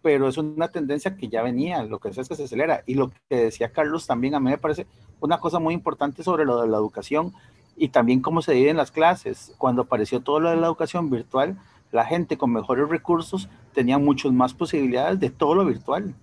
pero 0.02 0.28
es 0.28 0.38
una 0.38 0.68
tendencia 0.68 1.16
que 1.16 1.28
ya 1.28 1.42
venía, 1.42 1.82
lo 1.82 1.98
que 1.98 2.08
es 2.08 2.28
que 2.28 2.34
se 2.34 2.44
acelera. 2.44 2.82
Y 2.86 2.94
lo 2.94 3.10
que 3.10 3.36
decía 3.36 3.72
Carlos 3.72 4.06
también 4.06 4.34
a 4.34 4.40
mí 4.40 4.50
me 4.50 4.58
parece 4.58 4.86
una 5.20 5.38
cosa 5.38 5.58
muy 5.58 5.74
importante 5.74 6.22
sobre 6.22 6.44
lo 6.44 6.60
de 6.60 6.68
la 6.68 6.78
educación 6.78 7.34
y 7.76 7.88
también 7.88 8.20
cómo 8.20 8.42
se 8.42 8.52
dividen 8.52 8.76
las 8.76 8.90
clases. 8.90 9.52
Cuando 9.58 9.82
apareció 9.82 10.20
todo 10.20 10.40
lo 10.40 10.50
de 10.50 10.56
la 10.56 10.66
educación 10.66 11.10
virtual, 11.10 11.58
la 11.92 12.04
gente 12.04 12.38
con 12.38 12.52
mejores 12.52 12.88
recursos 12.88 13.48
tenía 13.72 13.98
muchas 13.98 14.32
más 14.32 14.54
posibilidades 14.54 15.18
de 15.20 15.30
todo 15.30 15.54
lo 15.54 15.64
virtual. 15.64 16.14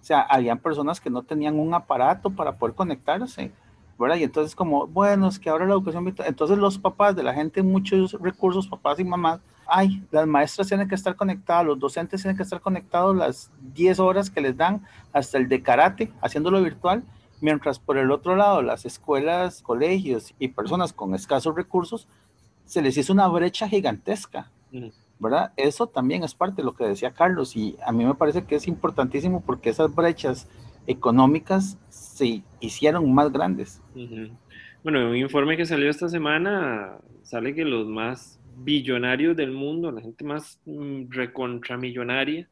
O 0.00 0.04
sea, 0.04 0.22
habían 0.22 0.58
personas 0.58 1.00
que 1.00 1.10
no 1.10 1.22
tenían 1.22 1.58
un 1.58 1.74
aparato 1.74 2.30
para 2.30 2.56
poder 2.56 2.74
conectarse, 2.74 3.52
¿verdad? 3.98 4.16
Y 4.16 4.24
entonces 4.24 4.56
como, 4.56 4.86
bueno, 4.88 5.28
es 5.28 5.38
que 5.38 5.48
ahora 5.48 5.64
la 5.64 5.74
educación 5.74 6.04
virtual, 6.04 6.26
entonces 6.28 6.58
los 6.58 6.76
papás 6.78 7.14
de 7.14 7.22
la 7.22 7.32
gente, 7.32 7.62
muchos 7.62 8.12
recursos, 8.20 8.66
papás 8.66 8.98
y 8.98 9.04
mamás, 9.04 9.40
ay, 9.66 10.04
las 10.10 10.26
maestras 10.26 10.66
tienen 10.66 10.88
que 10.88 10.96
estar 10.96 11.14
conectadas, 11.14 11.66
los 11.66 11.78
docentes 11.78 12.20
tienen 12.20 12.36
que 12.36 12.42
estar 12.42 12.60
conectados 12.60 13.14
las 13.16 13.50
10 13.74 14.00
horas 14.00 14.28
que 14.28 14.40
les 14.40 14.56
dan 14.56 14.84
hasta 15.12 15.38
el 15.38 15.48
de 15.48 15.62
karate, 15.62 16.12
haciéndolo 16.20 16.60
virtual, 16.60 17.04
mientras 17.40 17.78
por 17.78 17.96
el 17.96 18.10
otro 18.10 18.34
lado 18.34 18.60
las 18.60 18.84
escuelas, 18.84 19.62
colegios 19.62 20.34
y 20.38 20.48
personas 20.48 20.92
con 20.92 21.14
escasos 21.14 21.54
recursos, 21.54 22.08
se 22.64 22.82
les 22.82 22.96
hizo 22.96 23.12
una 23.12 23.28
brecha 23.28 23.68
gigantesca, 23.68 24.50
¿verdad? 25.22 25.52
Eso 25.56 25.86
también 25.86 26.24
es 26.24 26.34
parte 26.34 26.56
de 26.56 26.64
lo 26.64 26.74
que 26.74 26.84
decía 26.84 27.12
Carlos 27.12 27.56
y 27.56 27.76
a 27.86 27.92
mí 27.92 28.04
me 28.04 28.14
parece 28.14 28.44
que 28.44 28.56
es 28.56 28.66
importantísimo 28.66 29.42
porque 29.44 29.70
esas 29.70 29.94
brechas 29.94 30.48
económicas 30.86 31.78
se 31.88 32.42
hicieron 32.60 33.14
más 33.14 33.32
grandes. 33.32 33.80
Bueno, 34.82 35.08
un 35.08 35.16
informe 35.16 35.56
que 35.56 35.64
salió 35.64 35.88
esta 35.88 36.08
semana 36.08 36.98
sale 37.22 37.54
que 37.54 37.64
los 37.64 37.86
más 37.86 38.40
billonarios 38.56 39.36
del 39.36 39.52
mundo, 39.52 39.92
la 39.92 40.02
gente 40.02 40.24
más 40.24 40.60
mm, 40.66 41.10
recontramillonaria, 41.10 42.48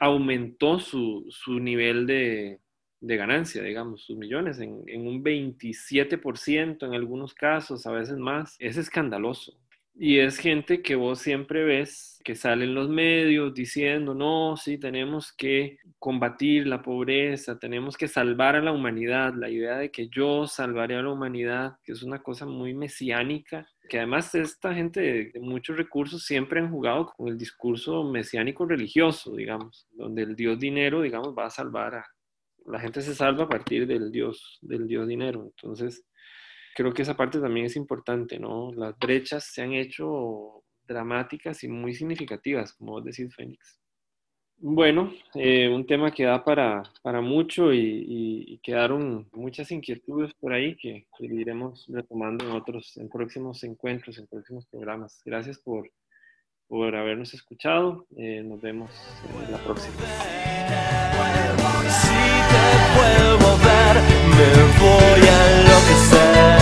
aumentó 0.00 0.78
su, 0.78 1.26
su 1.30 1.58
nivel 1.58 2.06
de, 2.06 2.60
de, 3.00 3.16
ganancia, 3.16 3.62
digamos, 3.62 4.02
sus 4.02 4.16
millones 4.16 4.60
en, 4.60 4.82
en 4.86 5.06
un 5.06 5.24
27% 5.24 6.86
en 6.86 6.94
algunos 6.94 7.34
casos, 7.34 7.86
a 7.86 7.92
veces 7.92 8.18
más. 8.18 8.56
Es 8.58 8.76
escandaloso. 8.76 9.54
Y 9.94 10.18
es 10.18 10.38
gente 10.38 10.82
que 10.82 10.94
vos 10.96 11.18
siempre 11.18 11.64
ves 11.64 12.12
que 12.24 12.34
sale 12.34 12.64
en 12.64 12.74
los 12.74 12.88
medios 12.88 13.52
diciendo, 13.52 14.14
no, 14.14 14.56
sí, 14.56 14.78
tenemos 14.78 15.32
que 15.32 15.78
combatir 15.98 16.66
la 16.66 16.82
pobreza, 16.82 17.58
tenemos 17.58 17.96
que 17.96 18.08
salvar 18.08 18.56
a 18.56 18.62
la 18.62 18.72
humanidad, 18.72 19.34
la 19.34 19.50
idea 19.50 19.76
de 19.76 19.90
que 19.90 20.08
yo 20.08 20.46
salvaré 20.46 20.96
a 20.96 21.02
la 21.02 21.12
humanidad, 21.12 21.74
que 21.84 21.92
es 21.92 22.02
una 22.02 22.22
cosa 22.22 22.46
muy 22.46 22.74
mesiánica, 22.74 23.68
que 23.88 23.98
además 23.98 24.34
esta 24.34 24.74
gente 24.74 25.00
de, 25.00 25.40
muchos 25.40 25.76
recursos 25.76 26.24
siempre 26.24 26.60
han 26.60 26.70
jugado 26.70 27.12
con 27.16 27.28
el 27.28 27.36
discurso 27.36 28.04
mesiánico 28.04 28.64
religioso, 28.64 29.34
digamos, 29.36 29.86
donde 29.90 30.22
el 30.22 30.36
dios 30.36 30.58
dinero, 30.58 31.02
digamos, 31.02 31.34
va 31.36 31.46
a 31.46 31.50
salvar 31.50 31.96
a... 31.96 32.06
La 32.64 32.78
gente 32.78 33.00
se 33.00 33.14
salva 33.14 33.44
a 33.44 33.48
partir 33.48 33.88
del 33.88 34.12
dios, 34.12 34.58
del 34.62 34.86
dios 34.86 35.08
dinero. 35.08 35.44
Entonces, 35.44 36.04
creo 36.74 36.92
que 36.92 37.02
esa 37.02 37.16
parte 37.16 37.40
también 37.40 37.66
es 37.66 37.76
importante, 37.76 38.38
¿no? 38.38 38.72
Las 38.72 38.98
brechas 38.98 39.44
se 39.44 39.62
han 39.62 39.72
hecho 39.72 40.64
dramáticas 40.86 41.62
y 41.64 41.68
muy 41.68 41.94
significativas, 41.94 42.72
como 42.74 42.92
vos 42.92 43.04
decís, 43.04 43.34
Fénix. 43.34 43.82
Bueno, 44.64 45.12
eh, 45.34 45.68
un 45.68 45.84
tema 45.86 46.12
que 46.12 46.22
da 46.22 46.44
para, 46.44 46.84
para 47.02 47.20
mucho 47.20 47.72
y, 47.74 48.60
quedaron 48.62 49.28
muchas 49.32 49.72
inquietudes 49.72 50.32
por 50.34 50.52
ahí 50.52 50.76
que, 50.76 51.04
iremos 51.18 51.84
retomando 51.88 52.44
en 52.44 52.52
otros, 52.52 52.96
en 52.96 53.08
próximos 53.08 53.64
encuentros, 53.64 54.18
en 54.18 54.28
próximos 54.28 54.64
programas. 54.66 55.20
Gracias 55.24 55.58
por, 55.58 55.90
por 56.68 56.94
habernos 56.94 57.34
escuchado. 57.34 58.06
Eh, 58.16 58.44
nos 58.44 58.60
vemos 58.60 58.92
en 59.44 59.50
la 59.50 59.58
próxima. 59.58 59.96
Si 61.90 62.14
te 62.52 62.64
puedo 62.94 63.58
ver, 63.58 63.96
me 64.30 64.50
voy 64.78 65.28
a 65.28 65.60
enloquecer. 65.60 66.61